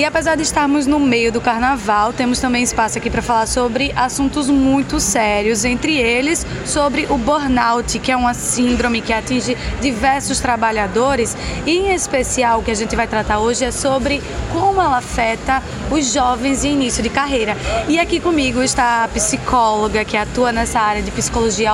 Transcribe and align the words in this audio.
E 0.00 0.04
apesar 0.06 0.34
de 0.34 0.42
estarmos 0.42 0.86
no 0.86 0.98
meio 0.98 1.30
do 1.30 1.42
carnaval, 1.42 2.10
temos 2.10 2.40
também 2.40 2.62
espaço 2.62 2.96
aqui 2.96 3.10
para 3.10 3.20
falar 3.20 3.46
sobre 3.46 3.92
assuntos 3.94 4.48
muito 4.48 4.98
sérios, 4.98 5.62
entre 5.62 5.94
eles 5.94 6.46
sobre 6.64 7.06
o 7.10 7.18
burnout, 7.18 7.98
que 7.98 8.10
é 8.10 8.16
uma 8.16 8.32
síndrome 8.32 9.02
que 9.02 9.12
atinge 9.12 9.54
diversos 9.78 10.40
trabalhadores, 10.40 11.36
e 11.66 11.72
em 11.72 11.92
especial 11.92 12.60
o 12.60 12.62
que 12.62 12.70
a 12.70 12.74
gente 12.74 12.96
vai 12.96 13.06
tratar 13.06 13.40
hoje 13.40 13.62
é 13.62 13.70
sobre 13.70 14.22
como 14.50 14.80
ela 14.80 14.96
afeta 14.96 15.62
os 15.90 16.10
jovens 16.10 16.64
em 16.64 16.72
início 16.72 17.02
de 17.02 17.10
carreira. 17.10 17.54
E 17.86 17.98
aqui 17.98 18.20
comigo 18.20 18.62
está 18.62 19.04
a 19.04 19.08
psicóloga 19.08 20.02
que 20.02 20.16
atua 20.16 20.50
nessa 20.50 20.80
área 20.80 21.02
de 21.02 21.10
psicologia 21.10 21.72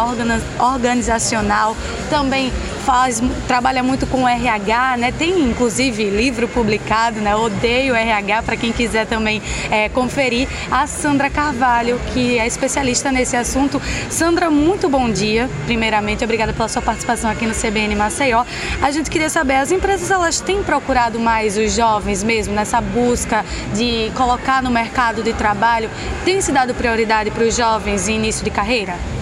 organizacional, 0.58 1.76
também 2.10 2.52
faz, 2.86 3.20
trabalha 3.48 3.82
muito 3.82 4.06
com 4.06 4.28
RH, 4.28 4.96
né? 4.96 5.10
Tem 5.10 5.40
inclusive 5.40 6.04
livro 6.08 6.46
publicado, 6.46 7.20
né? 7.20 7.34
Odeio 7.34 7.96
RH 7.96 8.44
para 8.44 8.56
quem 8.56 8.72
quiser 8.72 9.06
também 9.06 9.42
é, 9.72 9.88
conferir. 9.88 10.48
A 10.70 10.86
Sandra 10.86 11.28
Carvalho, 11.28 12.00
que 12.14 12.38
é 12.38 12.46
especialista 12.46 13.10
nesse 13.10 13.36
assunto. 13.36 13.82
Sandra, 14.08 14.48
muito 14.50 14.88
bom 14.88 15.10
dia. 15.10 15.50
Primeiramente, 15.64 16.22
obrigada 16.22 16.52
pela 16.52 16.68
sua 16.68 16.80
participação 16.80 17.28
aqui 17.28 17.44
no 17.44 17.54
CBN 17.54 17.96
Maceió. 17.96 18.44
A 18.80 18.92
gente 18.92 19.10
queria 19.10 19.28
saber, 19.28 19.56
as 19.56 19.72
empresas 19.72 20.08
elas 20.08 20.40
têm 20.40 20.62
procurado 20.62 21.18
mais 21.18 21.58
os 21.58 21.74
jovens 21.74 22.22
mesmo 22.22 22.54
nessa 22.54 22.80
busca 22.80 23.44
de 23.74 24.12
colocar 24.14 24.62
no 24.62 24.70
mercado 24.70 25.24
de 25.24 25.32
trabalho? 25.32 25.90
Tem 26.24 26.40
se 26.40 26.52
dado 26.52 26.72
prioridade 26.72 27.32
para 27.32 27.42
os 27.42 27.56
jovens 27.56 28.06
em 28.08 28.14
início 28.14 28.44
de 28.44 28.50
carreira? 28.50 29.15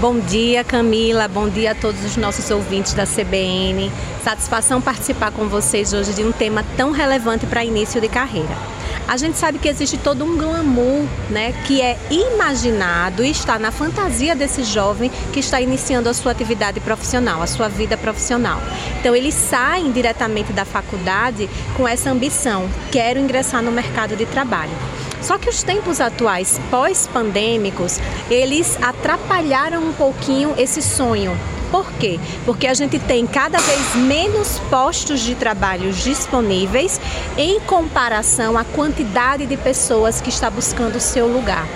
Bom 0.00 0.20
dia, 0.20 0.62
Camila. 0.62 1.26
Bom 1.26 1.48
dia 1.48 1.72
a 1.72 1.74
todos 1.74 2.04
os 2.04 2.16
nossos 2.16 2.48
ouvintes 2.52 2.94
da 2.94 3.04
CBN. 3.04 3.90
Satisfação 4.22 4.80
participar 4.80 5.32
com 5.32 5.48
vocês 5.48 5.92
hoje 5.92 6.14
de 6.14 6.22
um 6.22 6.30
tema 6.30 6.64
tão 6.76 6.92
relevante 6.92 7.46
para 7.46 7.64
início 7.64 8.00
de 8.00 8.08
carreira. 8.08 8.56
A 9.08 9.16
gente 9.16 9.36
sabe 9.36 9.58
que 9.58 9.68
existe 9.68 9.98
todo 9.98 10.24
um 10.24 10.38
glamour, 10.38 11.04
né, 11.28 11.52
que 11.66 11.82
é 11.82 11.98
imaginado 12.10 13.24
e 13.24 13.30
está 13.30 13.58
na 13.58 13.72
fantasia 13.72 14.36
desse 14.36 14.62
jovem 14.62 15.10
que 15.32 15.40
está 15.40 15.60
iniciando 15.60 16.08
a 16.08 16.14
sua 16.14 16.30
atividade 16.30 16.78
profissional, 16.78 17.42
a 17.42 17.46
sua 17.48 17.68
vida 17.68 17.96
profissional. 17.96 18.60
Então 19.00 19.16
eles 19.16 19.34
saem 19.34 19.90
diretamente 19.90 20.52
da 20.52 20.64
faculdade 20.64 21.50
com 21.76 21.88
essa 21.88 22.08
ambição, 22.08 22.68
quero 22.92 23.18
ingressar 23.18 23.62
no 23.62 23.72
mercado 23.72 24.14
de 24.14 24.26
trabalho. 24.26 24.97
Só 25.20 25.38
que 25.38 25.48
os 25.48 25.62
tempos 25.62 26.00
atuais, 26.00 26.60
pós-pandêmicos, 26.70 27.98
eles 28.30 28.78
atrapalharam 28.82 29.82
um 29.82 29.92
pouquinho 29.92 30.54
esse 30.56 30.80
sonho. 30.80 31.36
Por 31.70 31.90
quê? 31.92 32.18
Porque 32.46 32.66
a 32.66 32.72
gente 32.72 32.98
tem 32.98 33.26
cada 33.26 33.58
vez 33.58 33.94
menos 33.94 34.58
postos 34.70 35.20
de 35.20 35.34
trabalho 35.34 35.92
disponíveis 35.92 36.98
em 37.36 37.60
comparação 37.60 38.56
à 38.56 38.64
quantidade 38.64 39.44
de 39.44 39.56
pessoas 39.56 40.20
que 40.20 40.30
está 40.30 40.48
buscando 40.48 40.96
o 40.96 41.00
seu 41.00 41.26
lugar. 41.26 41.66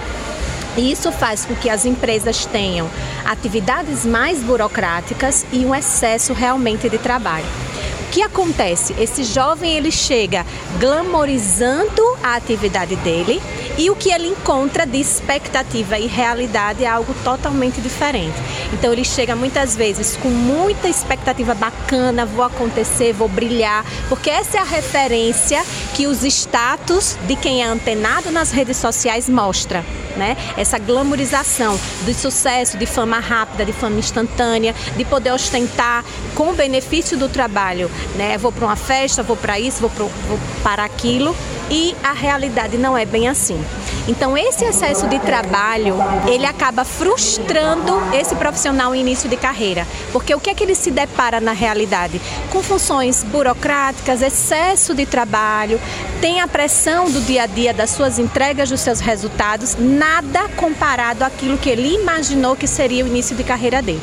E 0.76 0.90
isso 0.90 1.12
faz 1.12 1.44
com 1.44 1.54
que 1.54 1.68
as 1.68 1.84
empresas 1.84 2.46
tenham 2.46 2.88
atividades 3.26 4.06
mais 4.06 4.42
burocráticas 4.42 5.44
e 5.52 5.66
um 5.66 5.74
excesso 5.74 6.32
realmente 6.32 6.88
de 6.88 6.96
trabalho 6.96 7.71
que 8.12 8.20
acontece? 8.20 8.94
Esse 8.98 9.24
jovem 9.24 9.74
ele 9.74 9.90
chega 9.90 10.44
glamorizando 10.78 12.02
a 12.22 12.36
atividade 12.36 12.94
dele 12.96 13.40
e 13.78 13.88
o 13.88 13.96
que 13.96 14.10
ele 14.10 14.28
encontra 14.28 14.84
de 14.84 14.98
expectativa 14.98 15.98
e 15.98 16.06
realidade 16.06 16.84
é 16.84 16.88
algo 16.88 17.14
totalmente 17.24 17.80
diferente. 17.80 18.36
Então 18.70 18.92
ele 18.92 19.02
chega 19.02 19.34
muitas 19.34 19.74
vezes 19.74 20.14
com 20.18 20.28
muita 20.28 20.90
expectativa 20.90 21.54
bacana, 21.54 22.26
vou 22.26 22.44
acontecer, 22.44 23.14
vou 23.14 23.28
brilhar, 23.28 23.82
porque 24.10 24.28
essa 24.28 24.58
é 24.58 24.60
a 24.60 24.64
referência 24.64 25.64
que 25.94 26.06
os 26.06 26.22
status 26.22 27.16
de 27.26 27.34
quem 27.34 27.62
é 27.62 27.66
antenado 27.66 28.30
nas 28.30 28.50
redes 28.50 28.76
sociais 28.76 29.26
mostra 29.26 29.82
né? 30.16 30.36
Essa 30.56 30.78
glamorização 30.78 31.78
do 32.02 32.14
sucesso, 32.14 32.76
de 32.76 32.86
fama 32.86 33.18
rápida, 33.18 33.64
de 33.64 33.72
fama 33.72 33.98
instantânea, 33.98 34.74
de 34.96 35.04
poder 35.04 35.32
ostentar 35.32 36.04
com 36.34 36.50
o 36.50 36.54
benefício 36.54 37.16
do 37.16 37.28
trabalho, 37.28 37.90
né? 38.16 38.38
Vou 38.38 38.52
para 38.52 38.66
uma 38.66 38.76
festa, 38.76 39.22
vou 39.22 39.36
para 39.36 39.58
isso, 39.58 39.80
vou, 39.80 39.90
pro, 39.90 40.06
vou 40.28 40.38
para 40.62 40.84
aquilo 40.84 41.36
e 41.70 41.96
a 42.02 42.12
realidade 42.12 42.76
não 42.76 42.96
é 42.96 43.04
bem 43.04 43.28
assim. 43.28 43.62
Então 44.06 44.36
esse 44.36 44.64
excesso 44.64 45.06
de 45.06 45.18
trabalho, 45.20 45.96
ele 46.26 46.44
acaba 46.44 46.84
frustrando 46.84 47.94
esse 48.12 48.34
profissional 48.34 48.94
em 48.94 49.00
início 49.00 49.28
de 49.28 49.36
carreira, 49.36 49.86
porque 50.12 50.34
o 50.34 50.40
que 50.40 50.50
é 50.50 50.54
que 50.54 50.64
ele 50.64 50.74
se 50.74 50.90
depara 50.90 51.40
na 51.40 51.52
realidade? 51.52 52.20
Com 52.50 52.62
funções 52.62 53.22
burocráticas, 53.22 54.20
excesso 54.20 54.94
de 54.94 55.06
trabalho, 55.06 55.80
tem 56.20 56.40
a 56.40 56.48
pressão 56.48 57.10
do 57.10 57.20
dia 57.20 57.44
a 57.44 57.46
dia 57.46 57.72
das 57.72 57.90
suas 57.90 58.18
entregas, 58.18 58.68
dos 58.68 58.80
seus 58.80 59.00
resultados, 59.00 59.76
nada 60.02 60.48
comparado 60.56 61.22
àquilo 61.22 61.56
que 61.56 61.70
ele 61.70 61.94
imaginou 61.94 62.56
que 62.56 62.66
seria 62.66 63.04
o 63.04 63.06
início 63.06 63.36
de 63.36 63.44
carreira 63.44 63.80
dele. 63.80 64.02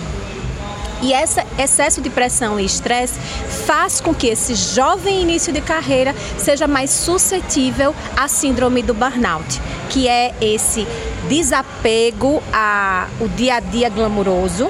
E 1.02 1.12
esse 1.12 1.42
excesso 1.58 2.02
de 2.02 2.10
pressão 2.10 2.58
e 2.58 2.64
estresse 2.64 3.20
faz 3.66 4.00
com 4.00 4.14
que 4.14 4.28
esse 4.28 4.56
jovem 4.56 5.22
início 5.22 5.52
de 5.52 5.59
carreira 5.59 6.16
seja 6.38 6.68
mais 6.68 6.90
suscetível 6.90 7.94
à 8.16 8.30
síndrome 8.30 8.82
do 8.82 8.94
burnout, 8.94 9.62
que 9.90 10.08
é 10.08 10.34
esse 10.40 10.88
desapego 11.28 12.42
ao 12.54 13.28
dia 13.30 13.56
a 13.56 13.59
dia 13.59 13.90
glamuroso, 13.90 14.70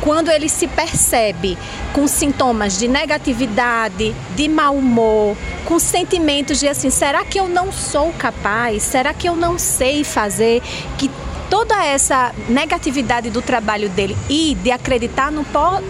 quando 0.00 0.30
ele 0.30 0.48
se 0.48 0.66
percebe 0.66 1.58
com 1.92 2.06
sintomas 2.06 2.78
de 2.78 2.88
negatividade, 2.88 4.14
de 4.34 4.48
mau 4.48 4.74
humor, 4.74 5.36
com 5.64 5.78
sentimentos 5.78 6.58
de 6.60 6.68
assim, 6.68 6.90
será 6.90 7.24
que 7.24 7.38
eu 7.38 7.48
não 7.48 7.70
sou 7.70 8.12
capaz? 8.12 8.82
Será 8.82 9.12
que 9.12 9.28
eu 9.28 9.36
não 9.36 9.58
sei 9.58 10.02
fazer? 10.04 10.62
Que 10.96 11.10
toda 11.50 11.84
essa 11.84 12.32
negatividade 12.48 13.28
do 13.28 13.42
trabalho 13.42 13.88
dele 13.88 14.16
e 14.28 14.54
de 14.62 14.70
acreditar 14.70 15.32
no 15.32 15.44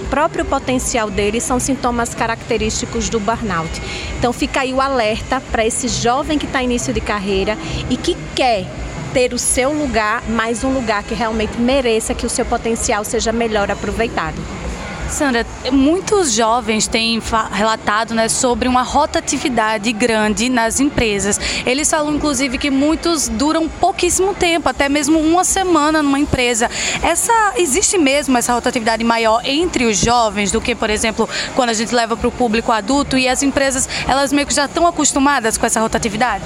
próprio 0.08 0.44
potencial 0.44 1.10
dele 1.10 1.38
são 1.38 1.60
sintomas 1.60 2.14
característicos 2.14 3.10
do 3.10 3.20
burnout. 3.20 3.70
Então 4.18 4.32
fica 4.32 4.60
aí 4.60 4.72
o 4.72 4.80
alerta 4.80 5.40
para 5.52 5.64
esse 5.64 5.86
jovem 5.86 6.38
que 6.38 6.46
está 6.46 6.62
início 6.62 6.94
de 6.94 7.00
carreira 7.00 7.58
e 7.90 7.96
que 7.96 8.16
quer 8.34 8.66
ter 9.12 9.32
o 9.32 9.38
seu 9.38 9.72
lugar, 9.72 10.22
mas 10.28 10.64
um 10.64 10.72
lugar 10.72 11.02
que 11.02 11.14
realmente 11.14 11.58
mereça 11.58 12.14
que 12.14 12.26
o 12.26 12.30
seu 12.30 12.44
potencial 12.44 13.04
seja 13.04 13.32
melhor 13.32 13.70
aproveitado. 13.70 14.40
Sandra, 15.10 15.44
muitos 15.72 16.32
jovens 16.32 16.86
têm 16.86 17.20
relatado 17.50 18.14
né, 18.14 18.28
sobre 18.28 18.68
uma 18.68 18.82
rotatividade 18.82 19.92
grande 19.92 20.48
nas 20.48 20.78
empresas. 20.78 21.38
Eles 21.66 21.90
falam, 21.90 22.14
inclusive, 22.14 22.56
que 22.56 22.70
muitos 22.70 23.28
duram 23.28 23.68
pouquíssimo 23.68 24.34
tempo, 24.34 24.68
até 24.68 24.88
mesmo 24.88 25.18
uma 25.18 25.42
semana 25.42 26.00
numa 26.00 26.18
empresa. 26.18 26.70
Essa 27.02 27.54
existe 27.56 27.98
mesmo 27.98 28.38
essa 28.38 28.52
rotatividade 28.54 29.02
maior 29.02 29.42
entre 29.44 29.84
os 29.84 29.98
jovens 29.98 30.52
do 30.52 30.60
que, 30.60 30.76
por 30.76 30.88
exemplo, 30.88 31.28
quando 31.56 31.70
a 31.70 31.74
gente 31.74 31.92
leva 31.92 32.16
para 32.16 32.28
o 32.28 32.32
público 32.32 32.70
adulto 32.70 33.18
e 33.18 33.28
as 33.28 33.42
empresas 33.42 33.88
elas 34.06 34.32
meio 34.32 34.46
que 34.46 34.54
já 34.54 34.66
estão 34.66 34.86
acostumadas 34.86 35.58
com 35.58 35.66
essa 35.66 35.80
rotatividade? 35.80 36.44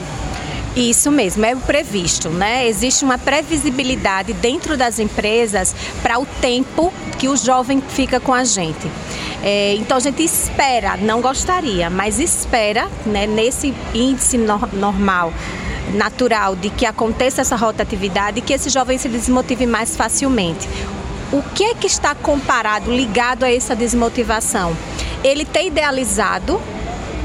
Isso 0.77 1.11
mesmo, 1.11 1.45
é 1.45 1.55
o 1.55 1.59
previsto, 1.59 2.31
né? 2.31 2.67
Existe 2.67 3.05
uma 3.05 3.17
previsibilidade 3.17 4.33
dentro 4.33 4.77
das 4.77 4.99
empresas 4.99 5.75
para 6.03 6.19
o 6.19 6.27
tempo 6.41 6.93
que 7.17 7.29
o 7.29 7.37
jovem 7.37 7.81
fica 7.81 8.19
com 8.19 8.35
a 8.35 8.43
gente. 8.43 8.91
É, 9.43 9.75
então 9.75 9.97
a 9.97 10.01
gente 10.01 10.25
espera, 10.25 10.97
não 10.97 11.21
gostaria, 11.21 11.89
mas 11.89 12.19
espera, 12.19 12.89
né, 13.07 13.27
nesse 13.27 13.75
índice 13.95 14.37
no 14.37 14.59
normal 14.73 15.33
natural 15.93 16.57
de 16.57 16.71
que 16.71 16.87
aconteça 16.87 17.43
essa 17.43 17.57
rotatividade 17.57 18.39
e 18.39 18.43
que 18.43 18.53
esse 18.53 18.71
jovem 18.71 18.99
se 18.99 19.09
desmotive 19.09 19.67
mais 19.67 19.95
facilmente. 19.95 20.69
O 21.33 21.43
que 21.43 21.65
é 21.65 21.75
que 21.75 21.87
está 21.87 22.15
comparado, 22.15 22.91
ligado 22.91 23.45
a 23.45 23.53
essa 23.53 23.77
desmotivação? 23.77 24.77
Ele 25.23 25.45
ter 25.45 25.67
idealizado 25.67 26.61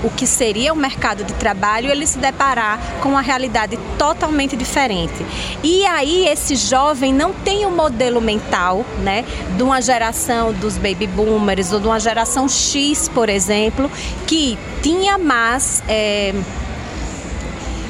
o 0.03 0.09
que 0.09 0.25
seria 0.25 0.73
o 0.73 0.75
mercado 0.75 1.23
de 1.23 1.33
trabalho, 1.33 1.91
ele 1.91 2.05
se 2.05 2.17
deparar 2.17 2.79
com 3.01 3.09
uma 3.09 3.21
realidade 3.21 3.77
totalmente 3.97 4.55
diferente. 4.55 5.25
E 5.63 5.85
aí 5.85 6.27
esse 6.27 6.55
jovem 6.55 7.13
não 7.13 7.33
tem 7.33 7.65
o 7.65 7.69
um 7.69 7.75
modelo 7.75 8.21
mental, 8.21 8.85
né, 8.99 9.25
de 9.55 9.63
uma 9.63 9.81
geração 9.81 10.53
dos 10.53 10.77
baby 10.77 11.07
boomers 11.07 11.71
ou 11.71 11.79
de 11.79 11.87
uma 11.87 11.99
geração 11.99 12.47
X, 12.47 13.09
por 13.09 13.29
exemplo, 13.29 13.89
que 14.25 14.57
tinha 14.81 15.17
mais 15.17 15.83
é, 15.87 16.33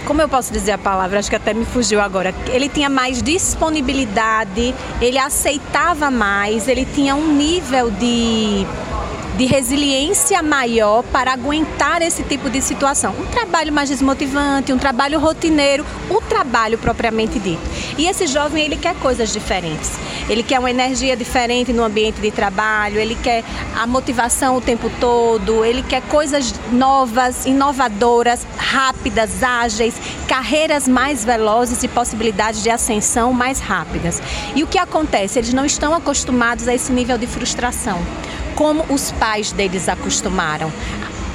como 0.10 0.24
eu 0.24 0.28
posso 0.28 0.52
dizer 0.52 0.72
a 0.72 0.78
palavra? 0.80 1.20
Acho 1.20 1.30
que 1.30 1.36
até 1.36 1.54
me 1.54 1.66
fugiu 1.66 2.02
agora. 2.02 2.34
Ele 2.48 2.68
tinha 2.68 2.90
mais 2.90 3.22
disponibilidade, 3.22 4.74
ele 5.00 5.20
aceitava 5.20 6.10
mais, 6.10 6.68
ele 6.68 6.84
tinha 6.84 7.14
um 7.14 7.32
nível 7.36 7.92
de 7.92 8.66
de 9.38 9.46
resiliência 9.46 10.42
maior 10.42 11.04
para 11.04 11.34
aguentar 11.34 12.02
esse 12.02 12.24
tipo 12.24 12.50
de 12.50 12.62
situação. 12.62 13.14
Um 13.20 13.26
trabalho 13.26 13.72
mais 13.72 13.90
desmotivante, 13.90 14.74
um 14.74 14.78
trabalho 14.78 15.20
rotineiro, 15.20 15.86
o 16.10 16.22
trabalho 16.22 16.78
propriamente 16.78 17.40
dito. 17.40 17.62
E 17.98 18.08
esse 18.08 18.28
jovem, 18.28 18.66
ele 18.66 18.78
quer 18.78 18.96
coisas 18.96 19.32
diferentes. 19.32 19.92
Ele 20.30 20.44
quer 20.44 20.60
uma 20.60 20.70
energia 20.70 21.18
diferente 21.18 21.74
no 21.74 21.84
ambiente 21.84 22.22
de 22.22 22.32
trabalho, 22.32 23.00
ele 23.00 23.16
quer 23.16 23.44
a 23.76 23.88
motivação 23.88 24.58
o 24.58 24.62
tempo 24.62 24.92
todo, 25.00 25.66
ele 25.66 25.82
quer 25.82 26.02
coisas 26.04 26.54
novas, 26.72 27.46
inovadoras, 27.46 28.46
rápidas, 28.58 29.42
ágeis, 29.42 29.96
carreiras 30.28 30.88
mais 30.88 31.26
velozes 31.26 31.82
e 31.84 31.88
possibilidades 31.88 32.62
de 32.62 32.70
ascensão 32.70 33.34
mais 33.34 33.60
rápidas. 33.60 34.22
E 34.56 34.64
o 34.64 34.68
que 34.68 34.78
acontece? 34.78 35.40
Eles 35.40 35.54
não 35.54 35.66
estão 35.66 35.94
acostumados 35.96 36.68
a 36.68 36.76
esse 36.76 36.92
nível 36.92 37.18
de 37.18 37.26
frustração, 37.26 38.00
como 38.60 38.86
os 38.90 39.10
pais 39.14 39.54
deles 39.54 39.88
acostumaram 39.88 40.70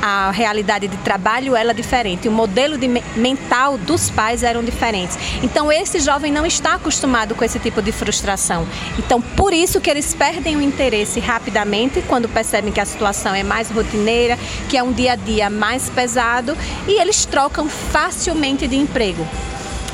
a 0.03 0.31
realidade 0.31 0.87
de 0.87 0.99
trabalho 0.99 1.57
ela 1.57 1.71
é 1.71 1.75
diferente, 1.75 2.29
o 2.29 2.31
modelo 2.31 2.77
de 2.77 2.87
mental 3.17 3.79
dos 3.79 4.11
pais 4.11 4.43
eram 4.43 4.63
diferentes. 4.63 5.17
Então 5.43 5.73
esse 5.73 5.99
jovem 5.99 6.31
não 6.31 6.45
está 6.45 6.75
acostumado 6.75 7.35
com 7.35 7.43
esse 7.43 7.59
tipo 7.59 7.81
de 7.81 7.91
frustração. 7.91 8.69
Então 8.99 9.19
por 9.23 9.55
isso 9.55 9.81
que 9.81 9.89
eles 9.89 10.13
perdem 10.13 10.57
o 10.57 10.61
interesse 10.61 11.21
rapidamente 11.21 12.05
quando 12.07 12.29
percebem 12.29 12.71
que 12.71 12.81
a 12.81 12.85
situação 12.85 13.35
é 13.35 13.43
mais 13.43 13.71
rotineira, 13.71 14.39
que 14.69 14.77
é 14.77 14.83
um 14.83 14.93
dia 14.93 15.13
a 15.13 15.17
dia 15.17 15.49
mais 15.49 15.89
pesado 15.89 16.55
e 16.87 17.01
eles 17.01 17.25
trocam 17.25 17.67
facilmente 17.67 18.69
de 18.69 18.77
emprego. 18.77 19.27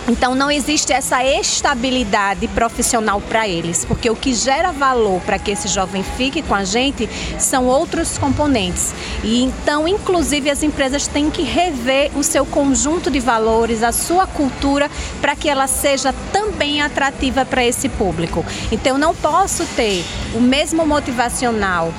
Então 0.08 0.34
não 0.34 0.50
existe 0.50 0.92
essa 0.92 1.24
estabilidade 1.24 2.48
profissional 2.48 3.20
para 3.20 3.46
eles, 3.46 3.84
porque 3.84 4.10
o 4.10 4.16
que 4.16 4.34
gera 4.34 4.72
valor 4.72 5.20
para 5.20 5.38
que 5.38 5.50
esse 5.50 5.68
jovem 5.68 6.02
fique 6.02 6.42
com 6.42 6.54
a 6.54 6.64
gente 6.64 7.08
são 7.38 7.66
outros 7.66 8.18
componentes. 8.18 8.92
E 9.22 9.42
então, 9.42 9.86
inclusive, 9.86 10.50
as 10.50 10.62
empresas 10.62 11.06
têm 11.06 11.30
que 11.30 11.42
rever 11.42 12.10
o 12.16 12.22
seu 12.22 12.44
conjunto 12.44 13.10
de 13.10 13.20
valores, 13.20 13.82
a 13.82 13.92
sua 13.92 14.26
cultura, 14.26 14.90
para 15.20 15.36
que 15.36 15.48
ela 15.48 15.66
seja 15.66 16.12
também 16.32 16.82
atrativa 16.82 17.44
para 17.44 17.64
esse 17.64 17.88
público. 17.88 18.44
Então, 18.72 18.92
eu 18.92 18.98
não 18.98 19.14
posso 19.14 19.64
ter 19.76 20.04
o 20.34 20.40
mesmo 20.40 20.86
motivacional 20.86 21.92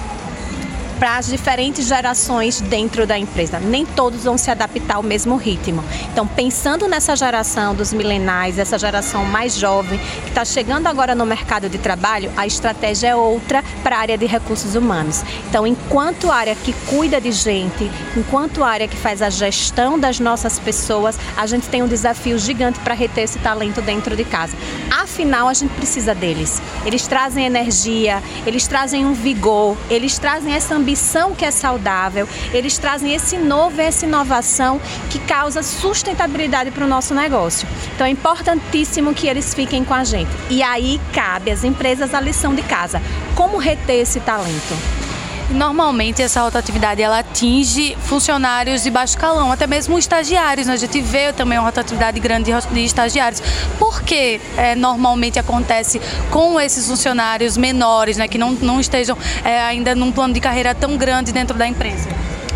para 1.02 1.18
as 1.18 1.26
diferentes 1.26 1.88
gerações 1.88 2.62
dentro 2.62 3.08
da 3.08 3.18
empresa. 3.18 3.60
Nem 3.60 3.88
todos 3.88 4.24
vão 4.24 4.38
se 4.38 4.52
adaptar 4.52 4.98
ao 4.98 5.02
mesmo 5.02 5.36
ritmo. 5.36 5.84
Então, 6.14 6.28
pensando 6.28 6.88
nessa 6.88 7.16
geração 7.16 7.74
dos 7.74 7.92
milenais, 7.92 8.60
essa 8.60 8.78
geração 8.78 9.26
mais 9.26 9.56
jovem 9.56 9.98
que 9.98 10.30
está 10.30 10.46
chegando 10.46 10.86
agora 10.86 11.16
no 11.16 11.26
mercado 11.26 11.68
de 11.68 11.80
trabalho, 11.80 12.32
a 12.38 12.46
estratégia 12.46 13.08
é 13.08 13.16
outra 13.16 13.64
para 13.82 13.96
a 13.96 14.00
área 14.00 14.16
de 14.16 14.28
recursos 14.28 14.76
humanos. 14.76 15.24
Então, 15.50 15.66
enquanto 15.66 16.32
área 16.32 16.54
que 16.54 16.72
cuida 16.86 17.20
de 17.20 17.32
gente, 17.32 17.90
enquanto 18.16 18.64
área 18.64 18.88
que 18.88 18.96
faz 18.96 19.24
a 19.24 19.32
gestão 19.32 19.98
das 19.98 20.20
nossas 20.20 20.60
pessoas, 20.60 21.18
a 21.36 21.48
gente 21.48 21.68
tem 21.68 21.82
um 21.82 21.88
desafio 21.88 22.38
gigante 22.38 22.78
para 22.82 22.94
reter 22.94 23.24
esse 23.24 23.40
talento 23.40 23.82
dentro 23.82 24.16
de 24.16 24.24
casa. 24.24 24.56
Afinal, 24.92 25.48
a 25.48 25.54
gente 25.56 25.72
precisa 25.72 26.14
deles. 26.14 26.62
Eles 26.86 27.08
trazem 27.08 27.44
energia, 27.44 28.22
eles 28.46 28.68
trazem 28.68 29.04
um 29.04 29.14
vigor, 29.14 29.76
eles 29.90 30.20
trazem 30.20 30.54
essa 30.54 30.76
ambição 30.76 30.91
ambição 30.92 31.34
que 31.34 31.46
é 31.46 31.52
saudável, 31.52 32.28
eles 32.54 32.78
trazem 32.78 33.14
esse 33.14 33.38
novo, 33.38 33.80
essa 33.80 34.06
inovação 34.06 34.80
que 35.10 35.20
causa 35.20 35.64
sustentabilidade 35.64 36.70
para 36.70 36.84
o 36.84 36.88
nosso 36.88 37.16
negócio. 37.16 37.66
Então 37.96 38.06
é 38.06 38.10
importantíssimo 38.10 39.14
que 39.14 39.28
eles 39.28 39.54
fiquem 39.54 39.86
com 39.86 39.94
a 39.94 40.04
gente. 40.04 40.32
E 40.50 40.62
aí 40.62 41.00
cabe 41.14 41.50
às 41.50 41.64
empresas 41.64 42.14
a 42.14 42.20
lição 42.20 42.54
de 42.54 42.62
casa: 42.62 43.02
como 43.36 43.58
reter 43.58 44.02
esse 44.02 44.20
talento? 44.20 45.01
Normalmente 45.54 46.22
essa 46.22 46.42
rotatividade 46.42 47.02
ela 47.02 47.20
atinge 47.20 47.96
funcionários 48.04 48.84
de 48.84 48.90
baixo 48.90 49.18
calão, 49.18 49.52
até 49.52 49.68
mesmo 49.68 50.00
estagiários. 50.00 50.68
Né? 50.68 50.74
A 50.74 50.78
gente 50.78 51.02
vê 51.02 51.34
também 51.34 51.58
uma 51.58 51.66
rotatividade 51.66 52.20
grande 52.20 52.52
de 52.72 52.80
estagiários. 52.84 53.42
Por 53.78 54.02
que 54.02 54.40
é, 54.58 54.76
normalmente 54.76 55.38
acontece 55.40 56.02
com 56.30 56.60
esses 56.60 56.88
funcionários 56.88 57.58
menores, 57.58 58.18
né, 58.18 58.28
que 58.28 58.38
não, 58.38 58.52
não 58.54 58.80
estejam 58.80 59.18
é, 59.44 59.62
ainda 59.62 59.94
num 59.94 60.12
plano 60.12 60.34
de 60.34 60.40
carreira 60.40 60.74
tão 60.74 60.98
grande 60.98 61.32
dentro 61.32 61.58
da 61.58 61.68
empresa? 61.68 62.10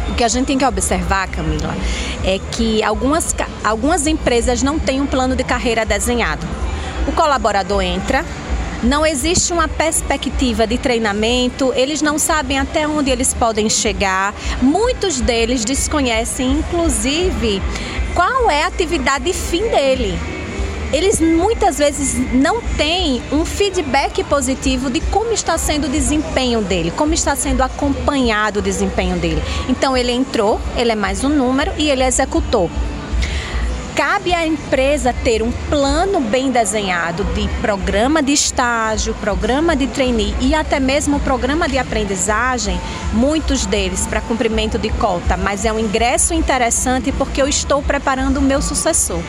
O 0.09 0.15
que 0.15 0.23
a 0.23 0.27
gente 0.27 0.45
tem 0.45 0.57
que 0.57 0.65
observar, 0.65 1.27
Camila, 1.27 1.75
é 2.23 2.39
que 2.51 2.81
algumas, 2.83 3.35
algumas 3.63 4.07
empresas 4.07 4.63
não 4.63 4.79
têm 4.79 5.01
um 5.01 5.05
plano 5.05 5.35
de 5.35 5.43
carreira 5.43 5.85
desenhado. 5.85 6.47
O 7.07 7.11
colaborador 7.11 7.81
entra, 7.81 8.23
não 8.85 9.05
existe 9.05 9.51
uma 9.51 9.67
perspectiva 9.67 10.67
de 10.67 10.77
treinamento, 10.77 11.73
eles 11.75 12.01
não 12.01 12.19
sabem 12.19 12.59
até 12.59 12.87
onde 12.87 13.09
eles 13.09 13.33
podem 13.33 13.69
chegar. 13.69 14.33
Muitos 14.61 15.19
deles 15.19 15.65
desconhecem, 15.65 16.51
inclusive, 16.51 17.61
qual 18.13 18.49
é 18.49 18.63
a 18.63 18.67
atividade 18.67 19.33
fim 19.33 19.67
dele 19.69 20.17
eles 20.93 21.19
muitas 21.19 21.77
vezes 21.77 22.15
não 22.33 22.61
têm 22.61 23.21
um 23.31 23.43
feedback 23.43 24.23
positivo 24.23 24.89
de 24.89 25.01
como 25.01 25.33
está 25.33 25.57
sendo 25.57 25.87
o 25.87 25.89
desempenho 25.89 26.61
dele, 26.61 26.89
como 26.95 27.13
está 27.13 27.35
sendo 27.35 27.61
acompanhado 27.61 28.59
o 28.59 28.61
desempenho 28.61 29.17
dele. 29.17 29.41
Então 29.67 29.97
ele 29.97 30.13
entrou, 30.13 30.61
ele 30.77 30.91
é 30.91 30.95
mais 30.95 31.23
um 31.23 31.29
número 31.29 31.71
e 31.77 31.89
ele 31.89 32.03
executou. 32.03 32.69
Cabe 33.95 34.33
à 34.33 34.45
empresa 34.45 35.13
ter 35.23 35.41
um 35.41 35.53
plano 35.69 36.19
bem 36.19 36.51
desenhado 36.51 37.23
de 37.33 37.47
programa 37.61 38.21
de 38.21 38.33
estágio, 38.33 39.13
programa 39.21 39.73
de 39.73 39.87
trainee 39.87 40.35
e 40.41 40.53
até 40.53 40.81
mesmo 40.81 41.17
programa 41.21 41.65
de 41.69 41.77
aprendizagem, 41.77 42.77
muitos 43.13 43.65
deles 43.65 44.05
para 44.05 44.19
cumprimento 44.19 44.77
de 44.77 44.89
cota, 44.89 45.37
mas 45.37 45.63
é 45.63 45.71
um 45.71 45.79
ingresso 45.79 46.33
interessante 46.33 47.13
porque 47.13 47.41
eu 47.41 47.47
estou 47.47 47.81
preparando 47.81 48.37
o 48.39 48.41
meu 48.41 48.61
sucessor. 48.61 49.21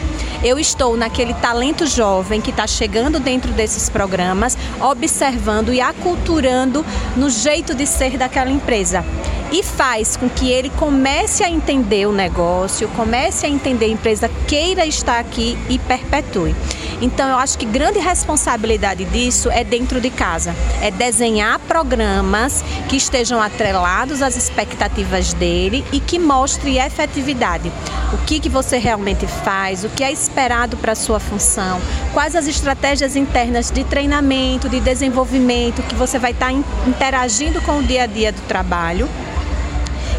Eu 0.43 0.59
estou 0.59 0.97
naquele 0.97 1.35
talento 1.35 1.87
jovem 1.87 2.41
que 2.41 2.51
está 2.51 2.67
chegando 2.67 3.21
dentro 3.21 3.53
desses 3.53 3.89
programas, 3.89 4.59
observando 4.81 5.73
e 5.73 5.81
aculturando 5.81 6.85
no 7.17 7.31
jeito 7.31 7.73
de 7.73 7.87
ser 7.87 8.19
daquela 8.19 8.51
empresa 8.51 9.05
e 9.53 9.63
faz 9.63 10.17
com 10.17 10.29
que 10.29 10.51
ele 10.51 10.71
comece 10.71 11.45
a 11.45 11.51
entender 11.51 12.07
o 12.07 12.13
negócio, 12.13 12.89
comece 12.89 13.47
a 13.47 13.49
entender 13.49 13.87
a 13.87 13.89
empresa, 13.89 14.31
queira 14.47 14.87
estar 14.87 15.19
aqui 15.19 15.57
e 15.69 15.79
perpetue. 15.79 16.55
Então, 17.01 17.29
eu 17.29 17.37
acho 17.37 17.59
que 17.59 17.67
grande 17.67 17.99
responsabilidade 17.99 19.05
disso 19.05 19.51
é 19.51 19.63
dentro 19.63 20.01
de 20.01 20.09
casa, 20.09 20.55
é 20.81 20.91
desenhar 20.91 21.59
programas 21.61 22.65
que 22.89 22.97
estejam 22.97 23.41
atrelados 23.41 24.23
às 24.23 24.35
expectativas 24.35 25.35
dele 25.35 25.85
e 25.93 26.01
que 26.01 26.19
mostre 26.19 26.79
efetividade. 26.79 27.71
O 28.15 28.19
que, 28.25 28.41
que 28.41 28.49
você 28.49 28.79
realmente 28.79 29.27
faz, 29.27 29.85
o 29.85 29.91
que 29.91 30.03
é 30.03 30.11
esperado 30.11 30.77
para 30.77 30.93
a 30.93 30.97
sua 30.97 31.21
função, 31.21 31.81
quais 32.15 32.35
as 32.35 32.47
estratégias 32.47 33.15
internas 33.15 33.71
de 33.71 33.85
treinamento, 33.85 34.69
de 34.69 34.81
desenvolvimento 34.81 35.83
que 35.83 35.95
você 35.95 36.19
vai 36.19 36.31
estar 36.31 36.53
interagindo 36.53 37.61
com 37.61 37.79
o 37.79 37.83
dia 37.83 38.05
a 38.05 38.07
dia 38.07 38.33
do 38.33 38.41
trabalho 38.43 39.07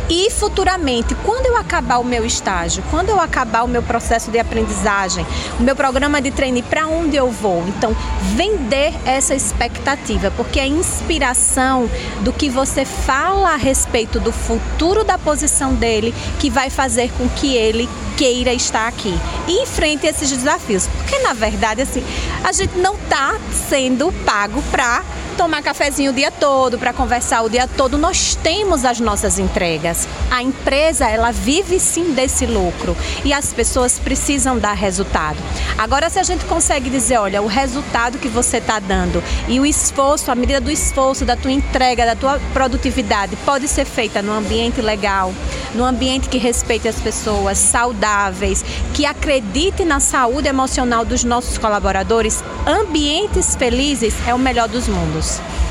e 0.09 0.31
futuramente, 0.31 1.15
quando 1.15 1.47
eu 1.47 1.57
acabar 1.57 1.97
o 1.97 2.03
meu 2.03 2.25
estágio, 2.25 2.83
quando 2.89 3.09
eu 3.09 3.19
acabar 3.19 3.63
o 3.63 3.67
meu 3.67 3.83
processo 3.83 4.31
de 4.31 4.39
aprendizagem, 4.39 5.25
o 5.59 5.63
meu 5.63 5.75
programa 5.75 6.21
de 6.21 6.31
treino, 6.31 6.63
para 6.63 6.87
onde 6.87 7.17
eu 7.17 7.29
vou? 7.29 7.65
Então, 7.67 7.95
vender 8.35 8.93
essa 9.05 9.35
expectativa, 9.35 10.31
porque 10.31 10.59
a 10.59 10.67
inspiração 10.67 11.89
do 12.21 12.31
que 12.31 12.49
você 12.49 12.85
fala 12.85 13.53
a 13.53 13.57
respeito 13.57 14.19
do 14.19 14.31
futuro 14.31 15.03
da 15.03 15.17
posição 15.17 15.73
dele 15.73 16.13
que 16.39 16.49
vai 16.49 16.69
fazer 16.69 17.11
com 17.17 17.27
que 17.29 17.55
ele 17.55 17.89
queira 18.15 18.53
estar 18.53 18.87
aqui 18.87 19.13
e 19.47 19.61
enfrente 19.61 20.07
esses 20.07 20.31
desafios. 20.31 20.87
Porque 20.87 21.19
na 21.19 21.33
verdade, 21.33 21.81
assim, 21.81 22.03
a 22.43 22.51
gente 22.51 22.77
não 22.77 22.95
está 22.95 23.35
sendo 23.69 24.11
pago 24.25 24.61
para 24.71 25.03
tomar 25.37 25.61
cafezinho 25.61 26.11
o 26.11 26.13
dia 26.13 26.31
todo, 26.31 26.79
para 26.79 26.91
conversar 26.91 27.43
o 27.43 27.49
dia 27.49 27.67
todo. 27.67 27.97
Nós 27.97 28.35
temos 28.35 28.83
as 28.83 28.99
nossas 28.99 29.37
entregas. 29.37 30.07
A 30.31 30.41
empresa, 30.41 31.07
ela 31.07 31.31
vive 31.31 31.79
sim 31.79 32.11
desse 32.13 32.47
lucro 32.47 32.97
e 33.23 33.31
as 33.31 33.53
pessoas 33.53 33.99
precisam 33.99 34.57
dar 34.57 34.73
resultado. 34.73 35.37
Agora, 35.77 36.09
se 36.09 36.17
a 36.17 36.23
gente 36.23 36.43
consegue 36.45 36.89
dizer, 36.89 37.17
olha, 37.17 37.41
o 37.41 37.47
resultado 37.47 38.17
que 38.17 38.27
você 38.27 38.57
está 38.57 38.79
dando 38.79 39.23
e 39.47 39.59
o 39.59 39.65
esforço, 39.65 40.31
a 40.31 40.35
medida 40.35 40.59
do 40.59 40.71
esforço, 40.71 41.23
da 41.23 41.35
tua 41.35 41.51
entrega, 41.51 42.05
da 42.05 42.15
tua 42.15 42.39
produtividade, 42.51 43.35
pode 43.45 43.67
ser 43.67 43.85
feita 43.85 44.23
no 44.23 44.33
ambiente 44.33 44.81
legal, 44.81 45.31
no 45.75 45.85
ambiente 45.85 46.29
que 46.29 46.39
respeite 46.39 46.87
as 46.87 46.99
pessoas, 46.99 47.59
saudáveis, 47.59 48.65
que 48.93 49.05
acredite 49.05 49.85
na 49.85 49.99
saúde 49.99 50.47
emocional 50.47 51.05
dos 51.05 51.23
nossos 51.23 51.59
colaboradores, 51.59 52.43
ambientes 52.65 53.55
felizes 53.55 54.15
é 54.25 54.33
o 54.33 54.39
melhor 54.39 54.67
dos 54.67 54.87
mundos. 54.87 55.26
news. 55.27 55.66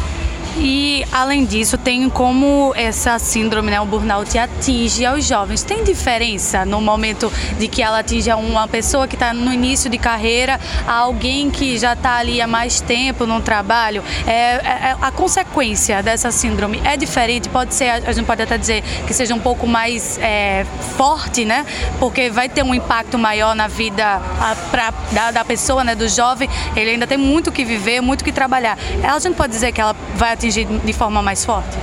E 0.58 1.04
além 1.12 1.44
disso, 1.44 1.76
tem 1.76 2.08
como 2.08 2.72
essa 2.75 3.18
síndrome, 3.18 3.70
né, 3.70 3.80
o 3.80 3.84
burnout 3.84 4.38
atinge 4.38 5.04
aos 5.04 5.26
jovens. 5.26 5.62
Tem 5.62 5.84
diferença 5.84 6.64
no 6.64 6.80
momento 6.80 7.30
de 7.58 7.68
que 7.68 7.82
ela 7.82 7.98
atinge 7.98 8.32
uma 8.32 8.66
pessoa 8.66 9.06
que 9.06 9.14
está 9.14 9.34
no 9.34 9.52
início 9.52 9.90
de 9.90 9.98
carreira, 9.98 10.58
a 10.86 10.94
alguém 10.94 11.50
que 11.50 11.76
já 11.76 11.92
está 11.92 12.16
ali 12.16 12.40
há 12.40 12.46
mais 12.46 12.80
tempo 12.80 13.26
no 13.26 13.40
trabalho? 13.40 14.02
É, 14.26 14.32
é, 14.32 14.58
é, 14.64 14.96
a 15.00 15.10
consequência 15.10 16.02
dessa 16.02 16.30
síndrome 16.30 16.80
é 16.84 16.96
diferente? 16.96 17.48
Pode 17.50 17.75
ser, 17.75 17.90
a 17.90 18.12
gente 18.12 18.25
pode 18.25 18.40
até 18.40 18.56
dizer 18.56 18.82
que 19.06 19.12
seja 19.12 19.34
um 19.34 19.40
pouco 19.40 19.66
mais 19.66 20.18
é, 20.22 20.64
forte, 20.96 21.44
né? 21.44 21.66
Porque 21.98 22.30
vai 22.30 22.48
ter 22.48 22.62
um 22.62 22.75
impacto 22.75 23.18
maior 23.18 23.54
na 23.54 23.68
vida 23.68 24.22
a, 24.40 24.56
pra, 24.70 24.92
da, 25.12 25.30
da 25.30 25.44
pessoa, 25.44 25.84
né, 25.84 25.94
do 25.94 26.08
jovem. 26.08 26.48
Ele 26.75 26.92
ainda 26.92 27.06
tem 27.06 27.18
muito 27.18 27.52
que 27.52 27.64
viver, 27.64 28.00
muito 28.00 28.25
que 28.25 28.32
trabalhar. 28.32 28.78
A 29.02 29.18
gente 29.18 29.36
pode 29.36 29.52
dizer 29.52 29.72
que 29.72 29.80
ela 29.80 29.94
vai 30.14 30.32
atingir 30.32 30.45
atingir 30.46 30.64
de 30.64 30.92
forma 30.92 31.20
mais 31.20 31.44
forte? 31.44 31.76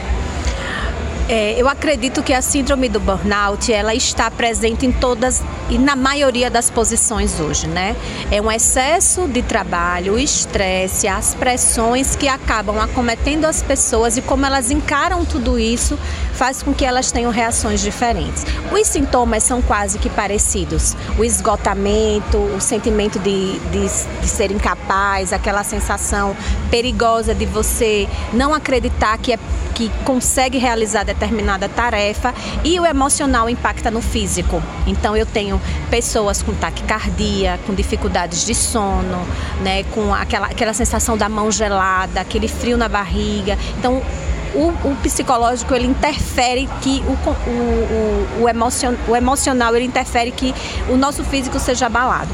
É, 1.29 1.55
eu 1.57 1.69
acredito 1.69 2.21
que 2.21 2.33
a 2.33 2.41
síndrome 2.41 2.89
do 2.89 2.99
burnout 2.99 3.71
ela 3.71 3.95
está 3.95 4.29
presente 4.29 4.85
em 4.85 4.91
todas 4.91 5.41
e 5.69 5.77
na 5.77 5.95
maioria 5.95 6.49
das 6.49 6.69
posições 6.69 7.39
hoje, 7.39 7.65
né? 7.65 7.95
É 8.29 8.41
um 8.41 8.51
excesso 8.51 9.25
de 9.25 9.41
trabalho, 9.41 10.15
o 10.15 10.19
estresse, 10.19 11.07
as 11.07 11.33
pressões 11.33 12.17
que 12.17 12.27
acabam 12.27 12.77
acometendo 12.77 13.45
as 13.45 13.61
pessoas 13.61 14.17
e 14.17 14.21
como 14.21 14.45
elas 14.45 14.69
encaram 14.69 15.23
tudo 15.23 15.57
isso 15.57 15.97
faz 16.33 16.61
com 16.61 16.73
que 16.73 16.85
elas 16.85 17.11
tenham 17.11 17.31
reações 17.31 17.81
diferentes. 17.81 18.45
Os 18.71 18.87
sintomas 18.87 19.43
são 19.43 19.61
quase 19.61 19.97
que 19.97 20.09
parecidos: 20.09 20.95
o 21.17 21.23
esgotamento, 21.23 22.37
o 22.37 22.59
sentimento 22.59 23.19
de, 23.19 23.59
de, 23.59 23.81
de 24.21 24.27
ser 24.27 24.51
incapaz, 24.51 25.31
aquela 25.31 25.63
sensação 25.63 26.35
perigosa 26.69 27.33
de 27.33 27.45
você 27.45 28.07
não 28.33 28.53
acreditar 28.53 29.17
que 29.17 29.33
é 29.33 29.39
que 29.73 29.89
consegue 30.05 30.57
realizar 30.57 31.03
determinada 31.03 31.67
tarefa 31.67 32.33
e 32.63 32.79
o 32.79 32.85
emocional 32.85 33.49
impacta 33.49 33.89
no 33.89 34.01
físico. 34.01 34.61
Então 34.85 35.17
eu 35.17 35.25
tenho 35.25 35.59
pessoas 35.89 36.41
com 36.41 36.53
taquicardia, 36.53 37.59
com 37.65 37.73
dificuldades 37.73 38.45
de 38.45 38.53
sono, 38.53 39.25
né, 39.61 39.83
com 39.85 40.13
aquela, 40.13 40.47
aquela 40.47 40.73
sensação 40.73 41.17
da 41.17 41.27
mão 41.27 41.51
gelada, 41.51 42.21
aquele 42.21 42.47
frio 42.47 42.77
na 42.77 42.87
barriga. 42.87 43.57
Então 43.79 44.01
o, 44.53 44.69
o, 44.87 44.95
psicológico 45.01 45.73
ele 45.73 45.87
interfere 45.87 46.69
que 46.81 47.03
o, 47.07 47.29
o, 47.49 48.43
o, 48.43 48.49
emocion, 48.49 48.95
o 49.07 49.15
emocional 49.15 49.75
ele 49.75 49.85
interfere 49.85 50.31
que 50.31 50.53
o 50.89 50.95
nosso 50.95 51.23
físico 51.23 51.59
seja 51.59 51.87
abalado. 51.87 52.29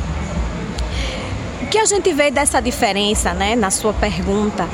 O 1.62 1.68
que 1.68 1.78
a 1.78 1.86
gente 1.86 2.12
vê 2.14 2.32
dessa 2.32 2.62
diferença, 2.62 3.34
né, 3.34 3.56
na 3.56 3.70
sua 3.70 3.94
pergunta, 3.94 4.68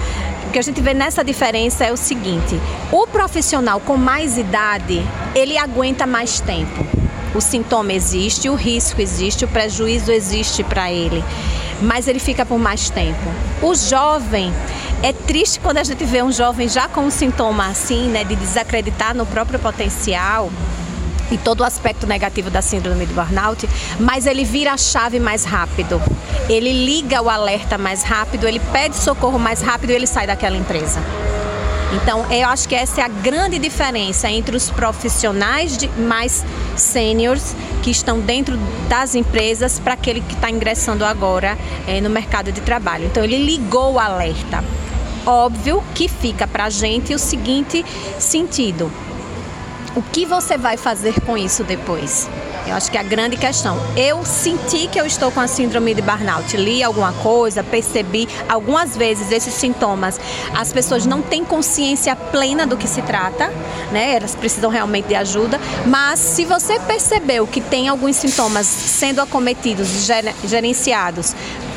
que 0.55 0.59
a 0.59 0.61
gente 0.61 0.79
vê 0.79 0.93
nessa 0.93 1.21
diferença 1.21 1.83
é 1.83 1.91
o 1.91 1.97
seguinte: 1.97 2.57
o 2.89 3.05
profissional 3.05 3.81
com 3.81 3.97
mais 3.97 4.37
idade, 4.37 5.05
ele 5.35 5.57
aguenta 5.57 6.07
mais 6.07 6.39
tempo. 6.39 6.87
O 7.35 7.41
sintoma 7.41 7.91
existe, 7.91 8.47
o 8.47 8.55
risco 8.55 9.01
existe, 9.01 9.43
o 9.43 9.49
prejuízo 9.49 10.13
existe 10.13 10.63
para 10.63 10.89
ele, 10.89 11.21
mas 11.81 12.07
ele 12.07 12.19
fica 12.19 12.45
por 12.45 12.57
mais 12.57 12.89
tempo. 12.89 13.19
O 13.61 13.75
jovem, 13.75 14.53
é 15.03 15.13
triste 15.13 15.59
quando 15.59 15.77
a 15.77 15.83
gente 15.83 16.03
vê 16.05 16.23
um 16.23 16.31
jovem 16.31 16.67
já 16.67 16.87
com 16.87 17.01
um 17.01 17.11
sintoma 17.11 17.67
assim, 17.67 18.07
né, 18.09 18.23
de 18.23 18.35
desacreditar 18.35 19.15
no 19.15 19.25
próprio 19.25 19.59
potencial 19.59 20.49
e 21.31 21.37
todo 21.37 21.61
o 21.61 21.63
aspecto 21.63 22.05
negativo 22.05 22.49
da 22.49 22.61
síndrome 22.61 23.05
do 23.05 23.13
burnout, 23.13 23.67
mas 23.99 24.25
ele 24.25 24.43
vira 24.43 24.73
a 24.73 24.77
chave 24.77 25.19
mais 25.19 25.43
rápido. 25.43 26.01
Ele 26.47 26.71
liga 26.85 27.21
o 27.21 27.29
alerta 27.29 27.77
mais 27.77 28.03
rápido, 28.03 28.47
ele 28.47 28.59
pede 28.71 28.95
socorro 28.95 29.39
mais 29.39 29.61
rápido 29.61 29.89
e 29.89 29.93
ele 29.93 30.07
sai 30.07 30.27
daquela 30.27 30.55
empresa. 30.55 31.01
Então, 31.93 32.25
eu 32.31 32.47
acho 32.47 32.67
que 32.67 32.75
essa 32.75 33.01
é 33.01 33.03
a 33.03 33.07
grande 33.07 33.59
diferença 33.59 34.29
entre 34.29 34.55
os 34.55 34.69
profissionais 34.69 35.77
de, 35.77 35.87
mais 35.89 36.43
sêniores 36.75 37.55
que 37.83 37.91
estão 37.91 38.19
dentro 38.19 38.57
das 38.89 39.15
empresas 39.15 39.79
para 39.79 39.93
aquele 39.93 40.21
que 40.21 40.33
está 40.33 40.49
ingressando 40.49 41.05
agora 41.05 41.57
é, 41.87 42.01
no 42.01 42.09
mercado 42.09 42.51
de 42.51 42.61
trabalho. 42.61 43.05
Então, 43.05 43.23
ele 43.23 43.37
ligou 43.37 43.93
o 43.93 43.99
alerta. 43.99 44.63
Óbvio 45.25 45.83
que 45.93 46.07
fica 46.07 46.47
para 46.47 46.65
a 46.65 46.69
gente 46.69 47.13
o 47.13 47.19
seguinte 47.19 47.83
sentido: 48.19 48.91
o 49.95 50.01
que 50.01 50.25
você 50.25 50.57
vai 50.57 50.77
fazer 50.77 51.19
com 51.21 51.37
isso 51.37 51.63
depois? 51.63 52.29
Eu 52.67 52.75
acho 52.75 52.89
que 52.89 52.97
é 52.97 53.01
a 53.01 53.03
grande 53.03 53.37
questão. 53.37 53.77
Eu 53.95 54.25
senti 54.25 54.87
que 54.87 54.99
eu 54.99 55.05
estou 55.05 55.31
com 55.31 55.39
a 55.39 55.47
síndrome 55.47 55.93
de 55.93 56.01
burnout, 56.01 56.57
li 56.57 56.81
alguma 56.81 57.13
coisa, 57.13 57.63
percebi 57.63 58.27
algumas 58.49 58.97
vezes 58.97 59.31
esses 59.31 59.53
sintomas. 59.53 60.19
As 60.53 60.73
pessoas 60.73 61.05
não 61.05 61.21
têm 61.21 61.45
consciência 61.45 62.15
plena 62.15 62.65
do 62.65 62.75
que 62.75 62.87
se 62.87 63.01
trata, 63.01 63.51
né? 63.91 64.15
Elas 64.15 64.35
precisam 64.35 64.69
realmente 64.69 65.07
de 65.07 65.15
ajuda. 65.15 65.59
Mas 65.85 66.19
se 66.19 66.45
você 66.45 66.79
percebeu 66.79 67.45
que 67.45 67.61
tem 67.61 67.87
alguns 67.87 68.15
sintomas 68.15 68.65
sendo 68.65 69.21
acometidos, 69.21 69.87
gerenciados 70.43 71.35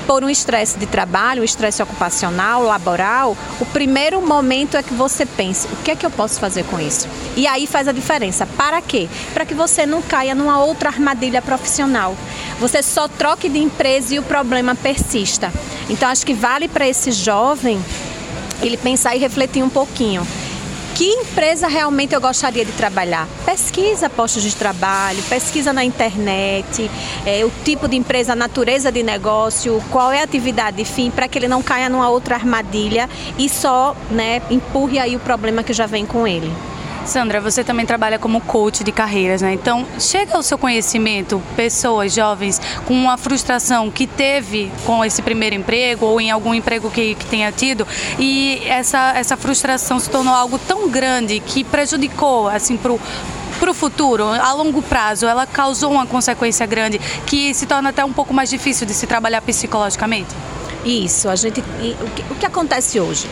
por 0.08 0.24
um 0.24 0.30
estresse 0.30 0.78
de 0.78 0.86
trabalho, 0.86 1.42
um 1.42 1.44
estresse 1.44 1.82
ocupacional, 1.82 2.62
laboral, 2.62 3.36
o 3.60 3.66
primeiro 3.66 4.26
momento 4.26 4.74
é 4.78 4.82
que 4.82 4.94
você 4.94 5.26
pense: 5.26 5.68
o 5.68 5.76
que 5.84 5.90
é 5.90 5.96
que 5.96 6.06
eu 6.06 6.10
posso 6.10 6.40
fazer 6.40 6.64
com 6.64 6.80
isso? 6.80 7.06
E 7.36 7.46
aí 7.46 7.66
faz 7.66 7.86
a 7.86 7.92
diferença. 7.92 8.46
Para 8.46 8.80
quê? 8.80 9.06
Para 9.34 9.44
que 9.44 9.52
você 9.52 9.84
não 9.84 10.00
caia 10.00 10.34
numa 10.34 10.64
outra 10.64 10.88
armadilha 10.88 11.42
profissional. 11.42 12.16
Você 12.58 12.82
só 12.82 13.06
troque 13.06 13.50
de 13.50 13.58
empresa 13.58 14.14
e 14.14 14.18
o 14.18 14.22
problema 14.22 14.74
persista. 14.74 15.52
Então 15.90 16.08
acho 16.08 16.24
que 16.24 16.32
vale 16.32 16.68
para 16.68 16.88
esse 16.88 17.12
jovem 17.12 17.78
ele 18.62 18.78
pensar 18.78 19.14
e 19.14 19.18
refletir 19.18 19.62
um 19.62 19.68
pouquinho 19.68 20.26
que 20.98 21.04
empresa 21.04 21.68
realmente 21.68 22.12
eu 22.12 22.20
gostaria 22.20 22.64
de 22.64 22.72
trabalhar. 22.72 23.28
Pesquisa 23.46 24.10
postos 24.10 24.42
de 24.42 24.56
trabalho, 24.56 25.22
pesquisa 25.28 25.72
na 25.72 25.84
internet, 25.84 26.90
é, 27.24 27.44
o 27.44 27.52
tipo 27.64 27.86
de 27.86 27.94
empresa, 27.94 28.32
a 28.32 28.34
natureza 28.34 28.90
de 28.90 29.04
negócio, 29.04 29.80
qual 29.92 30.10
é 30.10 30.20
a 30.20 30.24
atividade 30.24 30.84
fim, 30.84 31.08
para 31.08 31.28
que 31.28 31.38
ele 31.38 31.46
não 31.46 31.62
caia 31.62 31.88
numa 31.88 32.10
outra 32.10 32.34
armadilha 32.34 33.08
e 33.38 33.48
só 33.48 33.94
né, 34.10 34.42
empurre 34.50 34.98
aí 34.98 35.14
o 35.14 35.20
problema 35.20 35.62
que 35.62 35.72
já 35.72 35.86
vem 35.86 36.04
com 36.04 36.26
ele. 36.26 36.50
Sandra, 37.08 37.40
você 37.40 37.64
também 37.64 37.86
trabalha 37.86 38.18
como 38.18 38.38
coach 38.40 38.84
de 38.84 38.92
carreiras, 38.92 39.40
né? 39.40 39.54
Então, 39.54 39.86
chega 39.98 40.36
ao 40.36 40.42
seu 40.42 40.58
conhecimento 40.58 41.42
pessoas 41.56 42.12
jovens 42.12 42.60
com 42.84 42.92
uma 42.92 43.16
frustração 43.16 43.90
que 43.90 44.06
teve 44.06 44.70
com 44.84 45.02
esse 45.02 45.22
primeiro 45.22 45.56
emprego 45.56 46.04
ou 46.04 46.20
em 46.20 46.30
algum 46.30 46.52
emprego 46.52 46.90
que, 46.90 47.14
que 47.14 47.24
tenha 47.24 47.50
tido 47.50 47.86
e 48.18 48.62
essa, 48.66 49.14
essa 49.16 49.36
frustração 49.38 49.98
se 49.98 50.10
tornou 50.10 50.34
algo 50.34 50.58
tão 50.58 50.88
grande 50.90 51.40
que 51.40 51.64
prejudicou, 51.64 52.48
assim, 52.48 52.76
pro 52.76 53.00
para 53.58 53.72
o 53.72 53.74
futuro, 53.74 54.22
a 54.22 54.52
longo 54.52 54.80
prazo, 54.80 55.26
ela 55.26 55.44
causou 55.44 55.90
uma 55.90 56.06
consequência 56.06 56.64
grande 56.64 57.00
que 57.26 57.52
se 57.52 57.66
torna 57.66 57.88
até 57.88 58.04
um 58.04 58.12
pouco 58.12 58.32
mais 58.32 58.48
difícil 58.48 58.86
de 58.86 58.94
se 58.94 59.04
trabalhar 59.04 59.42
psicologicamente? 59.42 60.28
Isso, 60.84 61.28
a 61.28 61.34
gente, 61.34 61.60
o 61.60 62.10
que, 62.10 62.32
o 62.32 62.34
que 62.36 62.46
acontece 62.46 63.00
hoje? 63.00 63.28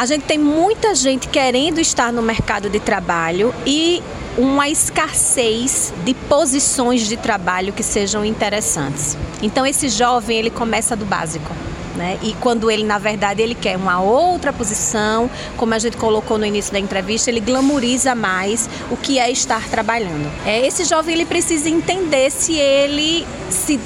A 0.00 0.06
gente 0.06 0.22
tem 0.22 0.38
muita 0.38 0.94
gente 0.94 1.28
querendo 1.28 1.78
estar 1.78 2.10
no 2.10 2.22
mercado 2.22 2.70
de 2.70 2.80
trabalho 2.80 3.54
e 3.66 4.02
uma 4.38 4.66
escassez 4.66 5.92
de 6.06 6.14
posições 6.14 7.06
de 7.06 7.18
trabalho 7.18 7.70
que 7.70 7.82
sejam 7.82 8.24
interessantes. 8.24 9.14
Então 9.42 9.66
esse 9.66 9.90
jovem 9.90 10.38
ele 10.38 10.48
começa 10.48 10.96
do 10.96 11.04
básico. 11.04 11.54
Né? 11.96 12.18
E 12.22 12.32
quando 12.40 12.70
ele, 12.70 12.82
na 12.82 12.96
verdade, 12.96 13.42
ele 13.42 13.54
quer 13.54 13.76
uma 13.76 14.00
outra 14.00 14.54
posição, 14.54 15.28
como 15.58 15.74
a 15.74 15.78
gente 15.78 15.98
colocou 15.98 16.38
no 16.38 16.46
início 16.46 16.72
da 16.72 16.78
entrevista, 16.78 17.28
ele 17.28 17.40
glamoriza 17.40 18.14
mais 18.14 18.70
o 18.90 18.96
que 18.96 19.18
é 19.18 19.30
estar 19.30 19.68
trabalhando. 19.68 20.32
É, 20.46 20.66
esse 20.66 20.86
jovem 20.86 21.14
ele 21.14 21.26
precisa 21.26 21.68
entender 21.68 22.30
se 22.30 22.54
ele 22.54 23.26
se 23.50 23.78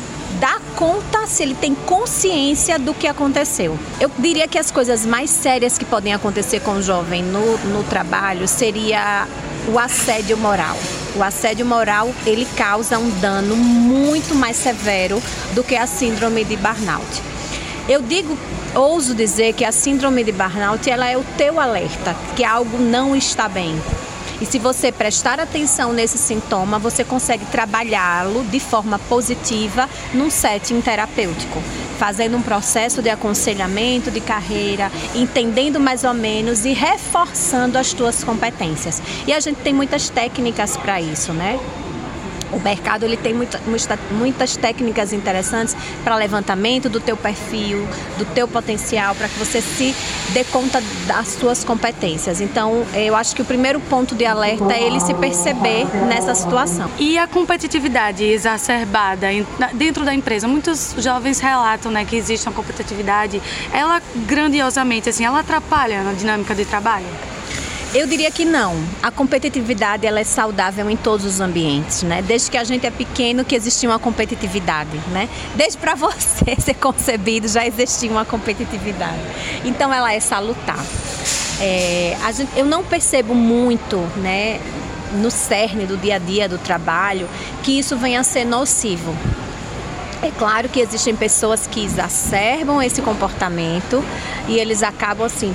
dá 0.45 0.61
conta, 0.77 1.27
se 1.27 1.43
ele 1.43 1.55
tem 1.55 1.75
consciência 1.75 2.79
do 2.79 2.93
que 2.93 3.07
aconteceu. 3.07 3.79
Eu 3.99 4.11
diria 4.19 4.47
que 4.47 4.59
as 4.59 4.71
coisas 4.71 5.07
mais 5.07 5.31
sérias 5.31 5.79
que 5.79 5.87
podem 5.87 6.13
acontecer 6.13 6.61
com 6.61 6.73
o 6.73 6.83
jovem 6.83 7.23
no, 7.23 7.57
no 7.69 7.83
trabalho 7.85 8.47
seria 8.47 9.27
o 9.67 9.79
assédio 9.79 10.37
moral. 10.37 10.77
O 11.17 11.23
assédio 11.23 11.65
moral 11.65 12.13
ele 12.27 12.47
causa 12.59 12.99
um 12.99 13.09
dano 13.21 13.57
muito 13.57 14.35
mais 14.35 14.59
severo 14.59 15.23
do 15.55 15.65
que 15.65 15.77
a 15.77 15.87
síndrome 15.87 16.45
de 16.45 16.59
burnout. 16.59 17.23
Eu 17.89 18.03
digo, 18.03 18.37
ouso 18.75 19.15
dizer 19.15 19.55
que 19.55 19.65
a 19.65 19.73
síndrome 19.73 20.23
de 20.25 20.33
burnout 20.33 20.91
ela 20.91 21.09
é 21.09 21.17
o 21.17 21.25
teu 21.39 21.59
alerta 21.59 22.15
que 22.37 22.45
algo 22.45 22.77
não 22.77 23.17
está 23.17 23.49
bem. 23.49 23.75
E 24.45 24.47
se 24.47 24.59
você 24.59 24.93
prestar 24.93 25.41
atenção 25.41 25.95
nesse 25.95 26.19
sintoma, 26.19 26.79
você 26.79 27.03
consegue 27.03 27.47
trabalhá-lo 27.47 28.45
de 28.45 28.61
forma 28.61 28.99
positiva 28.99 29.89
num 30.13 30.29
setting 30.29 30.83
terapêutico, 30.83 31.63
fazendo 31.99 32.37
um 32.37 32.43
processo 32.43 33.01
de 33.01 33.09
aconselhamento 33.09 34.11
de 34.11 34.21
carreira, 34.21 34.93
entendendo 35.15 35.81
mais 35.81 36.05
ou 36.05 36.13
menos 36.13 36.67
e 36.67 36.75
reforçando 36.75 37.79
as 37.79 37.95
tuas 37.95 38.23
competências. 38.23 39.01
E 39.27 39.33
a 39.33 39.41
gente 39.41 39.63
tem 39.63 39.73
muitas 39.73 40.11
técnicas 40.11 40.77
para 40.77 41.01
isso, 41.01 41.33
né? 41.33 41.59
O 42.55 42.61
mercado 42.61 43.05
ele 43.05 43.17
tem 43.17 43.35
muita, 43.35 43.61
muitas 44.13 44.57
técnicas 44.57 45.13
interessantes 45.13 45.77
para 46.03 46.15
levantamento 46.17 46.89
do 46.89 47.01
teu 47.01 47.17
perfil, 47.17 47.87
do 48.17 48.25
teu 48.27 48.47
potencial, 48.47 49.15
para 49.15 49.29
que 49.29 49.39
você 49.39 49.61
se 49.61 49.95
dê 50.33 50.45
conta 50.45 50.83
das 51.07 51.29
suas 51.29 51.65
competências. 51.65 52.41
Então, 52.41 52.87
eu 52.95 53.17
acho 53.17 53.35
que 53.35 53.43
o 53.43 53.45
primeiro 53.45 53.81
ponto 53.81 54.15
de 54.15 54.25
alerta 54.25 54.73
é 54.73 54.83
ele 54.83 55.01
se 55.01 55.13
perceber 55.15 55.85
nessa 56.07 56.35
situação. 56.35 56.91
E 56.99 57.19
a 57.19 57.27
competitividade 57.27 58.25
exacerbada 58.25 59.27
dentro 59.73 60.05
da 60.05 60.15
empresa? 60.15 60.47
Muitos 60.47 60.95
jovens 60.99 61.41
relatam 61.41 61.91
né, 61.91 62.05
que 62.05 62.17
existe 62.17 62.49
uma 62.49 62.55
competitividade, 62.55 63.43
ela 63.73 64.01
grandiosamente, 64.27 65.09
assim, 65.09 65.25
ela 65.25 65.41
atrapalha 65.41 66.03
na 66.03 66.13
dinâmica 66.13 66.55
de 66.55 66.65
trabalho? 66.65 67.07
Eu 67.95 68.09
diria 68.09 68.29
que 68.29 68.45
não. 68.45 68.75
A 69.01 69.13
competitividade 69.13 70.05
ela 70.05 70.19
é 70.19 70.25
saudável 70.25 70.91
em 70.91 70.97
todos 70.97 71.25
os 71.25 71.41
ambientes, 71.41 72.03
né? 72.03 72.23
Desde 72.23 72.51
que 72.51 72.59
a 72.59 72.65
gente 72.65 72.85
é 72.85 72.91
pequeno 72.91 73.45
que 73.45 73.55
existia 73.55 73.89
uma 73.89 74.01
competitividade, 74.01 74.99
né? 75.13 75.29
Desde 75.55 75.79
para 75.79 75.95
você 75.95 76.57
ser 76.61 76.75
concebido 76.75 77.47
já 77.47 77.65
existia 77.65 78.11
uma 78.11 78.25
competitividade. 78.25 79.21
Então 79.65 79.95
ela 79.95 80.13
é 80.13 80.19
salutar. 80.19 80.85
É, 81.61 82.17
gente, 82.37 82.51
eu 82.59 82.67
não 82.67 82.83
percebo 82.83 83.33
muito, 83.33 83.99
né? 84.17 84.61
No 85.13 85.31
cerne 85.31 85.87
do 85.87 85.97
dia 85.97 86.17
a 86.17 86.19
dia 86.19 86.49
do 86.49 86.59
trabalho, 86.59 87.29
que 87.63 87.79
isso 87.79 87.97
venha 87.97 88.19
a 88.19 88.25
ser 88.25 88.45
nocivo. 88.45 89.17
É 90.21 90.33
claro 90.37 90.69
que 90.69 90.81
existem 90.81 91.15
pessoas 91.15 91.69
que 91.69 91.85
exacerbam 91.85 92.83
esse 92.83 93.01
comportamento 93.03 94.05
e 94.49 94.59
eles 94.59 94.83
acabam 94.83 95.27
assim 95.27 95.55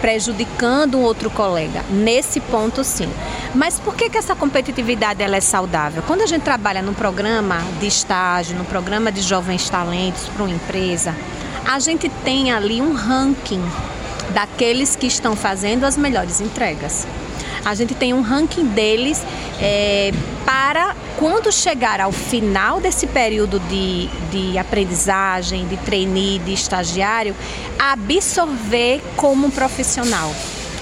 prejudicando 0.00 0.98
um 0.98 1.02
outro 1.02 1.30
colega. 1.30 1.84
Nesse 1.90 2.40
ponto, 2.40 2.82
sim. 2.82 3.08
Mas 3.54 3.78
por 3.78 3.94
que, 3.94 4.08
que 4.08 4.18
essa 4.18 4.34
competitividade 4.34 5.22
ela 5.22 5.36
é 5.36 5.40
saudável? 5.40 6.02
Quando 6.06 6.22
a 6.22 6.26
gente 6.26 6.42
trabalha 6.42 6.82
num 6.82 6.94
programa 6.94 7.58
de 7.78 7.86
estágio, 7.86 8.56
num 8.56 8.64
programa 8.64 9.12
de 9.12 9.20
jovens 9.20 9.68
talentos 9.68 10.28
para 10.28 10.44
uma 10.44 10.54
empresa, 10.54 11.14
a 11.66 11.78
gente 11.78 12.08
tem 12.24 12.52
ali 12.52 12.80
um 12.80 12.94
ranking 12.94 13.62
daqueles 14.30 14.96
que 14.96 15.06
estão 15.06 15.36
fazendo 15.36 15.84
as 15.84 15.96
melhores 15.96 16.40
entregas. 16.40 17.06
A 17.64 17.74
gente 17.74 17.94
tem 17.94 18.14
um 18.14 18.20
ranking 18.20 18.66
deles 18.66 19.22
é, 19.60 20.12
para 20.44 20.94
quando 21.16 21.52
chegar 21.52 22.00
ao 22.00 22.12
final 22.12 22.80
desse 22.80 23.06
período 23.06 23.60
de, 23.60 24.08
de 24.30 24.58
aprendizagem, 24.58 25.66
de 25.66 25.76
trainee, 25.76 26.38
de 26.38 26.52
estagiário, 26.52 27.36
absorver 27.78 29.02
como 29.16 29.46
um 29.46 29.50
profissional. 29.50 30.34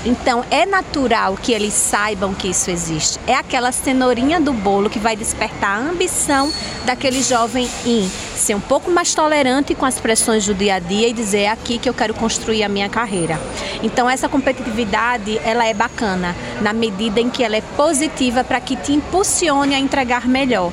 Então 0.05 0.45
é 0.50 0.64
natural 0.64 1.37
que 1.37 1.52
eles 1.52 1.75
saibam 1.75 2.33
que 2.33 2.49
isso 2.49 2.71
existe. 2.71 3.19
É 3.26 3.35
aquela 3.35 3.73
cenourinha 3.73 4.40
do 4.40 4.52
bolo 4.52 4.88
que 4.88 4.99
vai 4.99 5.17
despertar 5.17 5.76
a 5.76 5.90
ambição 5.90 6.52
daquele 6.85 7.23
jovem 7.23 7.69
em 7.85 8.09
ser 8.37 8.55
um 8.55 8.61
pouco 8.61 8.90
mais 8.90 9.14
tolerante 9.14 9.75
com 9.75 9.85
as 9.85 9.99
pressões 10.00 10.47
do 10.47 10.55
dia 10.55 10.76
a 10.76 10.78
dia 10.78 11.09
e 11.09 11.12
dizer 11.12 11.40
é 11.40 11.49
aqui 11.50 11.78
que 11.78 11.88
eu 11.88 11.95
quero 11.95 12.14
construir 12.14 12.62
a 12.62 12.69
minha 12.69 12.88
carreira. 12.88 13.40
Então 13.83 14.09
essa 14.09 14.28
competitividade 14.28 15.38
ela 15.45 15.67
é 15.67 15.75
bacana 15.75 16.35
na 16.61 16.73
medida 16.73 17.21
em 17.21 17.28
que 17.28 17.43
ela 17.43 17.57
é 17.57 17.61
positiva 17.76 18.45
para 18.45 18.61
que 18.61 18.76
te 18.76 18.93
impulsione 18.93 19.75
a 19.75 19.78
entregar 19.78 20.26
melhor. 20.28 20.73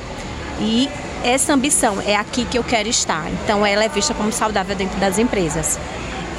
E 0.60 0.88
essa 1.24 1.52
ambição 1.52 2.00
é 2.06 2.14
aqui 2.14 2.44
que 2.44 2.56
eu 2.56 2.64
quero 2.64 2.88
estar. 2.88 3.28
Então 3.42 3.66
ela 3.66 3.84
é 3.84 3.88
vista 3.88 4.14
como 4.14 4.30
saudável 4.30 4.76
dentro 4.76 4.98
das 5.00 5.18
empresas. 5.18 5.78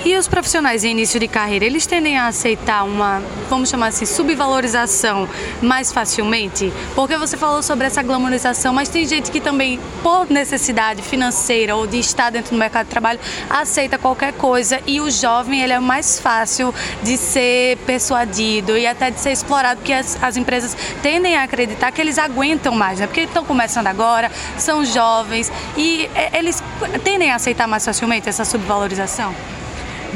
E 0.05 0.15
os 0.15 0.27
profissionais 0.27 0.83
em 0.83 0.91
início 0.91 1.19
de 1.19 1.27
carreira, 1.27 1.65
eles 1.65 1.85
tendem 1.85 2.17
a 2.17 2.27
aceitar 2.27 2.83
uma, 2.83 3.21
vamos 3.49 3.67
chamar 3.67 3.87
assim, 3.87 4.05
subvalorização 4.05 5.27
mais 5.61 5.91
facilmente? 5.91 6.71
Porque 6.95 7.17
você 7.17 7.35
falou 7.35 7.63
sobre 7.63 7.87
essa 7.87 8.01
glamorização, 8.01 8.73
mas 8.73 8.89
tem 8.89 9.05
gente 9.07 9.31
que 9.31 9.41
também, 9.41 9.79
por 10.03 10.29
necessidade 10.29 11.01
financeira 11.01 11.75
ou 11.75 11.87
de 11.87 11.97
estar 11.97 12.29
dentro 12.29 12.51
do 12.51 12.57
mercado 12.57 12.85
de 12.85 12.91
trabalho, 12.91 13.19
aceita 13.49 13.97
qualquer 13.97 14.33
coisa 14.33 14.79
e 14.85 15.01
o 15.01 15.09
jovem 15.09 15.61
ele 15.61 15.73
é 15.73 15.79
mais 15.79 16.19
fácil 16.19 16.73
de 17.01 17.17
ser 17.17 17.77
persuadido 17.79 18.77
e 18.77 18.85
até 18.85 19.09
de 19.09 19.19
ser 19.19 19.31
explorado, 19.31 19.77
porque 19.77 19.93
as, 19.93 20.21
as 20.21 20.37
empresas 20.37 20.77
tendem 21.01 21.35
a 21.35 21.43
acreditar 21.43 21.91
que 21.91 21.99
eles 21.99 22.17
aguentam 22.17 22.73
mais, 22.75 22.99
né? 22.99 23.07
Porque 23.07 23.21
estão 23.21 23.43
começando 23.43 23.87
agora, 23.87 24.31
são 24.57 24.85
jovens 24.85 25.51
e 25.75 26.09
é, 26.13 26.37
eles 26.37 26.61
tendem 27.03 27.31
a 27.31 27.35
aceitar 27.35 27.67
mais 27.67 27.83
facilmente 27.83 28.29
essa 28.29 28.45
subvalorização? 28.45 29.35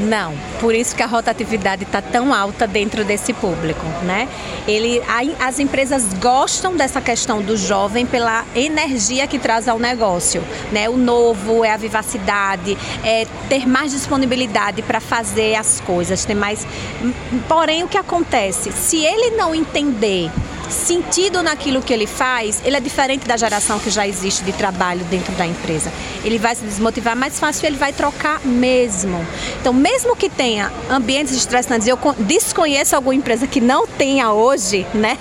Não, 0.02 0.34
por 0.60 0.74
isso 0.74 0.96
que 0.96 1.02
a 1.02 1.06
rotatividade 1.06 1.84
está 1.84 2.02
tão 2.02 2.34
alta 2.34 2.66
dentro 2.66 3.04
desse 3.04 3.32
público, 3.32 3.84
né? 4.02 4.28
Ele, 4.66 5.00
as 5.38 5.60
empresas 5.60 6.12
gostam 6.14 6.76
dessa 6.76 7.00
questão 7.00 7.40
do 7.40 7.56
jovem 7.56 8.04
pela 8.04 8.44
energia 8.54 9.26
que 9.26 9.38
traz 9.38 9.68
ao 9.68 9.78
negócio, 9.78 10.42
né? 10.72 10.88
O 10.88 10.96
novo 10.96 11.64
é 11.64 11.70
a 11.70 11.76
vivacidade, 11.76 12.76
é 13.04 13.26
ter 13.48 13.66
mais 13.66 13.92
disponibilidade 13.92 14.82
para 14.82 15.00
fazer 15.00 15.54
as 15.54 15.80
coisas, 15.80 16.24
ter 16.24 16.34
mais. 16.34 16.66
Porém, 17.48 17.84
o 17.84 17.88
que 17.88 17.98
acontece? 17.98 18.72
Se 18.72 19.04
ele 19.04 19.36
não 19.36 19.54
entender 19.54 20.30
sentido 20.72 21.42
naquilo 21.42 21.82
que 21.82 21.92
ele 21.92 22.06
faz, 22.06 22.62
ele 22.64 22.76
é 22.76 22.80
diferente 22.80 23.26
da 23.26 23.36
geração 23.36 23.78
que 23.78 23.90
já 23.90 24.06
existe 24.06 24.42
de 24.44 24.52
trabalho 24.52 25.04
dentro 25.04 25.32
da 25.34 25.46
empresa. 25.46 25.92
Ele 26.24 26.38
vai 26.38 26.54
se 26.54 26.64
desmotivar 26.64 27.16
mais 27.16 27.38
fácil, 27.38 27.66
ele 27.66 27.76
vai 27.76 27.92
trocar 27.92 28.40
mesmo. 28.44 29.24
Então, 29.60 29.72
mesmo 29.72 30.16
que 30.16 30.28
tenha 30.28 30.72
ambientes 30.90 31.34
estressantes, 31.34 31.86
eu 31.86 31.98
desconheço 32.18 32.96
alguma 32.96 33.14
empresa 33.14 33.46
que 33.46 33.60
não 33.60 33.86
tenha 33.86 34.32
hoje, 34.32 34.86
né? 34.94 35.18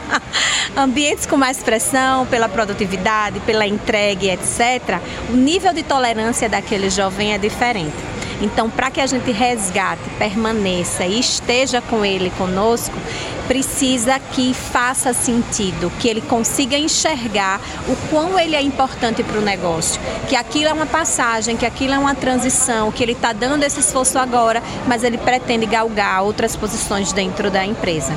ambientes 0.76 1.26
com 1.26 1.36
mais 1.36 1.62
pressão 1.62 2.26
pela 2.26 2.48
produtividade, 2.48 3.40
pela 3.40 3.66
entrega, 3.66 4.26
etc. 4.26 5.00
O 5.30 5.36
nível 5.36 5.72
de 5.72 5.82
tolerância 5.82 6.48
daquele 6.48 6.90
jovem 6.90 7.32
é 7.32 7.38
diferente. 7.38 8.15
Então, 8.40 8.68
para 8.68 8.90
que 8.90 9.00
a 9.00 9.06
gente 9.06 9.30
resgate, 9.30 10.02
permaneça 10.18 11.04
e 11.06 11.18
esteja 11.18 11.80
com 11.80 12.04
ele 12.04 12.30
conosco, 12.36 12.94
precisa 13.46 14.18
que 14.18 14.52
faça 14.52 15.12
sentido, 15.12 15.90
que 16.00 16.08
ele 16.08 16.20
consiga 16.20 16.76
enxergar 16.76 17.60
o 17.88 17.96
quão 18.10 18.38
ele 18.38 18.56
é 18.56 18.60
importante 18.60 19.22
para 19.22 19.38
o 19.38 19.42
negócio, 19.42 20.00
que 20.28 20.36
aquilo 20.36 20.68
é 20.68 20.72
uma 20.72 20.86
passagem, 20.86 21.56
que 21.56 21.64
aquilo 21.64 21.94
é 21.94 21.98
uma 21.98 22.14
transição, 22.14 22.90
que 22.90 23.02
ele 23.02 23.12
está 23.12 23.32
dando 23.32 23.62
esse 23.62 23.80
esforço 23.80 24.18
agora, 24.18 24.62
mas 24.86 25.04
ele 25.04 25.18
pretende 25.18 25.66
galgar 25.66 26.22
outras 26.22 26.56
posições 26.56 27.12
dentro 27.12 27.50
da 27.50 27.64
empresa. 27.64 28.12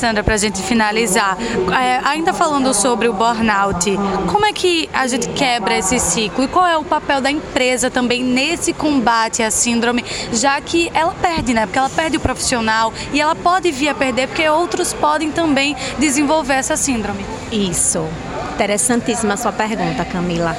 Para 0.00 0.34
a 0.34 0.38
gente 0.38 0.62
finalizar, 0.62 1.36
é, 1.78 2.00
ainda 2.04 2.32
falando 2.32 2.72
sobre 2.72 3.06
o 3.06 3.12
burnout, 3.12 3.90
como 4.32 4.46
é 4.46 4.52
que 4.52 4.88
a 4.94 5.06
gente 5.06 5.28
quebra 5.30 5.76
esse 5.76 5.98
ciclo 6.00 6.44
e 6.44 6.48
qual 6.48 6.66
é 6.66 6.76
o 6.78 6.84
papel 6.84 7.20
da 7.20 7.30
empresa 7.30 7.90
também 7.90 8.24
nesse 8.24 8.72
combate 8.72 9.42
à 9.42 9.50
síndrome, 9.50 10.02
já 10.32 10.58
que 10.60 10.90
ela 10.94 11.14
perde, 11.20 11.52
né? 11.52 11.66
Porque 11.66 11.78
ela 11.78 11.90
perde 11.90 12.16
o 12.16 12.20
profissional 12.20 12.92
e 13.12 13.20
ela 13.20 13.34
pode 13.34 13.70
vir 13.70 13.90
a 13.90 13.94
perder 13.94 14.28
porque 14.28 14.48
outros 14.48 14.94
podem 14.94 15.30
também 15.30 15.76
desenvolver 15.98 16.54
essa 16.54 16.76
síndrome. 16.76 17.24
Isso. 17.52 18.08
Interessantíssima 18.54 19.36
sua 19.36 19.52
pergunta, 19.52 20.04
Camila. 20.04 20.56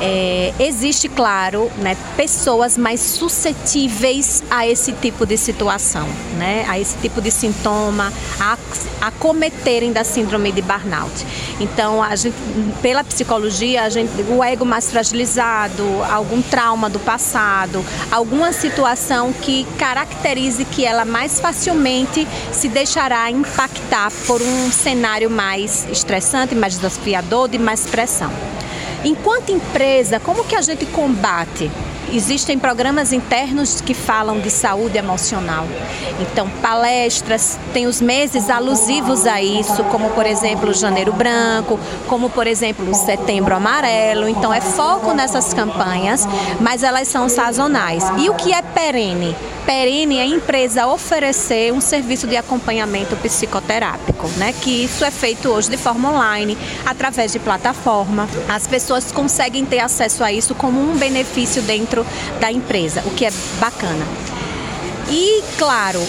É, 0.00 0.52
existe, 0.58 1.08
claro, 1.08 1.70
né, 1.78 1.96
pessoas 2.16 2.76
mais 2.76 3.00
suscetíveis 3.00 4.42
a 4.50 4.66
esse 4.66 4.92
tipo 4.92 5.24
de 5.24 5.36
situação, 5.36 6.06
né, 6.36 6.64
a 6.68 6.78
esse 6.78 6.96
tipo 6.98 7.20
de 7.20 7.30
sintoma, 7.30 8.12
a, 8.40 8.58
cometerem 9.18 9.92
da 9.92 10.02
síndrome 10.02 10.50
de 10.50 10.60
burnout. 10.60 11.12
Então, 11.60 12.02
a 12.02 12.16
gente, 12.16 12.34
pela 12.82 13.04
psicologia, 13.04 13.82
a 13.82 13.88
gente, 13.88 14.10
o 14.28 14.42
ego 14.42 14.64
mais 14.64 14.90
fragilizado, 14.90 15.84
algum 16.10 16.42
trauma 16.42 16.90
do 16.90 16.98
passado, 16.98 17.84
alguma 18.10 18.52
situação 18.52 19.32
que 19.32 19.64
caracterize 19.78 20.64
que 20.64 20.84
ela 20.84 21.04
mais 21.04 21.40
facilmente 21.40 22.26
se 22.52 22.68
deixará 22.68 23.30
impactar 23.30 24.10
por 24.26 24.42
um 24.42 24.72
cenário 24.72 25.30
mais 25.30 25.86
estressante, 25.90 26.54
mais 26.54 26.74
desafiador 26.74 27.48
de 27.48 27.58
mais 27.58 27.86
pressão. 27.86 28.32
Enquanto 29.04 29.52
empresa, 29.52 30.18
como 30.18 30.44
que 30.44 30.56
a 30.56 30.62
gente 30.62 30.86
combate 30.86 31.70
Existem 32.12 32.58
programas 32.58 33.12
internos 33.12 33.80
que 33.80 33.94
falam 33.94 34.40
de 34.40 34.50
saúde 34.50 34.98
emocional. 34.98 35.66
Então, 36.20 36.48
palestras, 36.62 37.58
tem 37.72 37.86
os 37.86 38.00
meses 38.00 38.48
alusivos 38.50 39.26
a 39.26 39.42
isso, 39.42 39.82
como 39.84 40.10
por 40.10 40.26
exemplo 40.26 40.70
o 40.70 40.74
Janeiro 40.74 41.12
Branco, 41.12 41.78
como 42.08 42.30
por 42.30 42.46
exemplo 42.46 42.88
o 42.88 42.94
Setembro 42.94 43.54
Amarelo. 43.54 44.28
Então, 44.28 44.52
é 44.52 44.60
foco 44.60 45.12
nessas 45.12 45.52
campanhas, 45.52 46.26
mas 46.60 46.82
elas 46.82 47.08
são 47.08 47.28
sazonais. 47.28 48.04
E 48.18 48.28
o 48.30 48.34
que 48.34 48.52
é 48.52 48.62
perene? 48.62 49.34
Perene 49.64 50.18
é 50.18 50.22
a 50.22 50.26
empresa 50.26 50.86
oferecer 50.86 51.72
um 51.72 51.80
serviço 51.80 52.26
de 52.26 52.36
acompanhamento 52.36 53.16
psicoterápico, 53.16 54.28
né? 54.36 54.52
Que 54.60 54.84
isso 54.84 55.02
é 55.04 55.10
feito 55.10 55.48
hoje 55.48 55.70
de 55.70 55.78
forma 55.78 56.10
online, 56.10 56.56
através 56.84 57.32
de 57.32 57.38
plataforma. 57.38 58.28
As 58.46 58.66
pessoas 58.66 59.10
conseguem 59.10 59.64
ter 59.64 59.78
acesso 59.78 60.22
a 60.22 60.30
isso 60.30 60.54
como 60.54 60.78
um 60.78 60.96
benefício 60.98 61.62
dentro 61.62 61.93
dentro 61.94 62.06
da 62.40 62.50
empresa, 62.50 63.02
o 63.06 63.10
que 63.10 63.24
é 63.24 63.32
bacana. 63.60 64.04
E, 65.08 65.42
claro, 65.58 66.02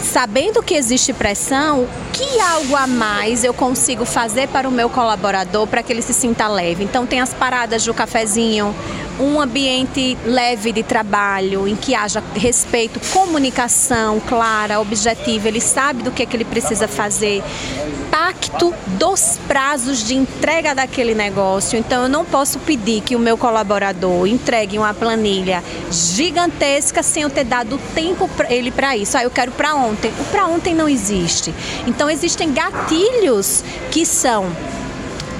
sabendo 0.00 0.62
que 0.62 0.74
existe 0.74 1.12
pressão, 1.12 1.86
que 2.12 2.40
algo 2.40 2.76
a 2.76 2.86
mais 2.86 3.42
eu 3.42 3.54
consigo 3.54 4.04
fazer 4.04 4.46
para 4.48 4.68
o 4.68 4.72
meu 4.72 4.90
colaborador 4.90 5.66
para 5.66 5.82
que 5.82 5.92
ele 5.92 6.02
se 6.02 6.12
sinta 6.12 6.46
leve? 6.46 6.84
Então 6.84 7.06
tem 7.06 7.20
as 7.20 7.32
paradas 7.32 7.84
do 7.84 7.94
cafezinho, 7.94 8.74
um 9.18 9.40
ambiente 9.40 10.16
leve 10.24 10.72
de 10.72 10.82
trabalho, 10.82 11.66
em 11.66 11.74
que 11.74 11.94
haja 11.94 12.22
respeito, 12.34 13.00
comunicação 13.12 14.20
clara, 14.20 14.80
objetiva, 14.80 15.48
ele 15.48 15.60
sabe 15.60 16.02
do 16.02 16.10
que, 16.10 16.22
é 16.22 16.26
que 16.26 16.36
ele 16.36 16.44
precisa 16.44 16.86
fazer, 16.86 17.42
pacto 18.10 18.74
dos 18.98 19.38
prazos 19.48 20.04
de 20.04 20.14
entrega 20.14 20.74
daquele 20.74 21.14
negócio. 21.14 21.78
Então 21.78 22.02
eu 22.02 22.08
não 22.08 22.24
posso 22.24 22.58
pedir 22.58 23.00
que 23.00 23.16
o 23.16 23.18
meu 23.18 23.38
colaborador 23.38 24.26
entregue 24.26 24.78
uma 24.78 24.92
planilha 24.92 25.62
gigantesca 25.90 27.02
sem 27.02 27.22
eu 27.22 27.30
ter 27.30 27.44
dado 27.44 27.78
tempo 27.94 28.28
para 28.28 28.52
ele 28.52 28.70
para 28.70 28.96
isso. 28.96 29.16
Ah, 29.16 29.22
eu 29.22 29.30
quero 29.30 29.52
para 29.52 29.74
ontem. 29.74 30.12
O 30.20 30.24
para 30.24 30.46
ontem 30.46 30.74
não 30.74 30.88
existe. 30.88 31.54
Então 31.86 32.01
existem 32.10 32.52
gatilhos 32.52 33.64
que 33.90 34.04
são 34.04 34.46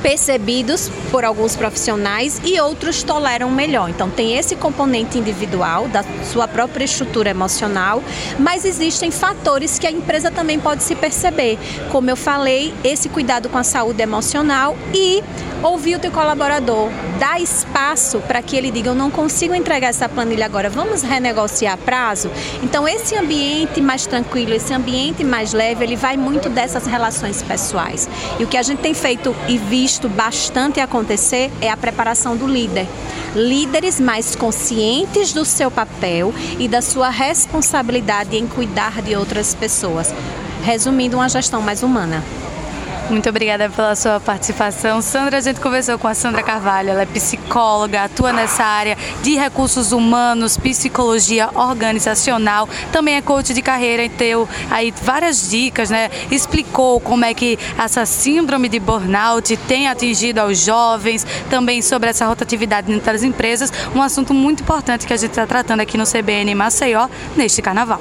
percebidos 0.03 0.91
por 1.11 1.25
alguns 1.25 1.57
profissionais 1.57 2.41
e 2.45 2.61
outros 2.61 3.03
toleram 3.03 3.51
melhor. 3.51 3.89
Então 3.89 4.11
tem 4.11 4.37
esse 4.37 4.57
componente 4.57 5.19
individual 5.19 5.89
da 5.89 6.05
sua 6.25 6.49
própria 6.49 6.85
estrutura 6.85 7.31
emocional, 7.31 8.03
mas 8.39 8.65
existem 8.65 9.11
fatores 9.11 9.79
que 9.79 9.87
a 9.87 9.91
empresa 9.91 10.31
também 10.31 10.59
pode 10.59 10.83
se 10.83 10.95
perceber. 10.95 11.59
Como 11.91 12.11
eu 12.11 12.17
falei, 12.17 12.75
esse 12.83 13.09
cuidado 13.09 13.49
com 13.49 13.59
a 13.59 13.65
saúde 13.65 14.03
emocional 14.03 14.77
e 14.93 15.23
ouvir 15.63 15.95
o 15.95 15.99
teu 16.01 16.11
colaborador, 16.11 16.89
dar 17.21 17.41
espaço 17.41 18.19
para 18.21 18.43
que 18.43 18.57
ele 18.57 18.71
diga 18.71 18.91
eu 18.91 18.95
não 18.95 19.11
consigo 19.11 19.55
entregar 19.55 19.89
essa 19.89 20.09
planilha 20.09 20.45
agora, 20.45 20.69
vamos 20.69 21.03
renegociar 21.03 21.79
prazo. 21.79 22.31
Então 22.63 22.89
esse 22.89 23.15
ambiente 23.15 23.81
mais 23.81 24.05
tranquilo, 24.05 24.55
esse 24.55 24.75
ambiente 24.75 25.23
mais 25.23 25.53
leve, 25.53 25.85
ele 25.85 25.95
vai 25.95 26.17
muito 26.17 26.49
dessas 26.49 26.85
relações 26.85 27.43
pessoais. 27.43 28.09
E 28.41 28.45
o 28.45 28.47
que 28.49 28.57
a 28.57 28.63
gente 28.63 28.81
tem 28.81 28.93
feito 28.93 29.35
e 29.49 29.57
visto 29.57 29.92
bastante 30.09 30.81
acontecer 30.81 31.51
é 31.61 31.71
a 31.71 31.77
preparação 31.77 32.37
do 32.37 32.47
líder. 32.47 32.87
Líderes 33.35 33.99
mais 33.99 34.37
conscientes 34.37 35.33
do 35.33 35.45
seu 35.45 35.71
papel 35.71 36.35
e 36.59 36.69
da 36.69 36.83
sua 36.83 37.09
responsabilidade 37.09 38.37
em 38.37 38.47
cuidar 38.47 39.01
de 39.03 39.17
outras 39.17 39.55
pessoas. 39.55 40.13
Resumindo, 40.63 41.17
uma 41.17 41.29
gestão 41.29 41.61
mais 41.61 41.83
humana. 41.83 42.23
Muito 43.13 43.29
obrigada 43.29 43.69
pela 43.69 43.95
sua 43.95 44.19
participação. 44.19 45.03
Sandra, 45.03 45.37
a 45.37 45.41
gente 45.43 45.61
conversou 45.61 45.99
com 45.99 46.09
a 46.09 46.15
Sandra 46.15 46.43
Carvalho, 46.43 46.89
ela 46.89 47.03
é 47.03 47.07
psicóloga, 47.07 48.05
atua 48.05 48.33
nessa 48.33 48.65
área 48.65 48.97
de 49.23 49.35
recursos 49.37 49.93
humanos, 49.93 50.57
psicologia 50.57 51.51
organizacional, 51.55 52.67
também 52.91 53.17
é 53.17 53.21
coach 53.21 53.53
de 53.53 53.61
carreira 53.61 54.03
e 54.03 54.09
deu 54.09 54.49
aí 54.71 54.95
várias 55.03 55.51
dicas, 55.51 55.91
né? 55.91 56.11
Explicou 56.31 57.01
como 57.01 57.23
é 57.27 57.35
que 57.35 57.59
essa 57.79 58.07
síndrome 58.07 58.67
de 58.67 58.81
burnout 58.81 59.59
tem 59.69 59.89
atingido 59.89 60.39
aos 60.39 60.59
jovens, 60.65 61.27
também 61.51 61.83
sobre 61.83 62.09
essa 62.09 62.25
rotatividade 62.25 62.91
entre 62.91 63.11
as 63.11 63.23
empresas, 63.23 63.71
um 63.95 64.01
assunto 64.01 64.33
muito 64.33 64.63
importante 64.63 65.07
que 65.07 65.13
a 65.13 65.19
gente 65.19 65.33
está 65.33 65.47
tratando 65.47 65.81
aqui 65.81 65.99
no 65.99 66.07
CBN 66.07 66.55
Maceió 66.55 67.09
neste 67.37 67.61
carnaval. 67.61 68.01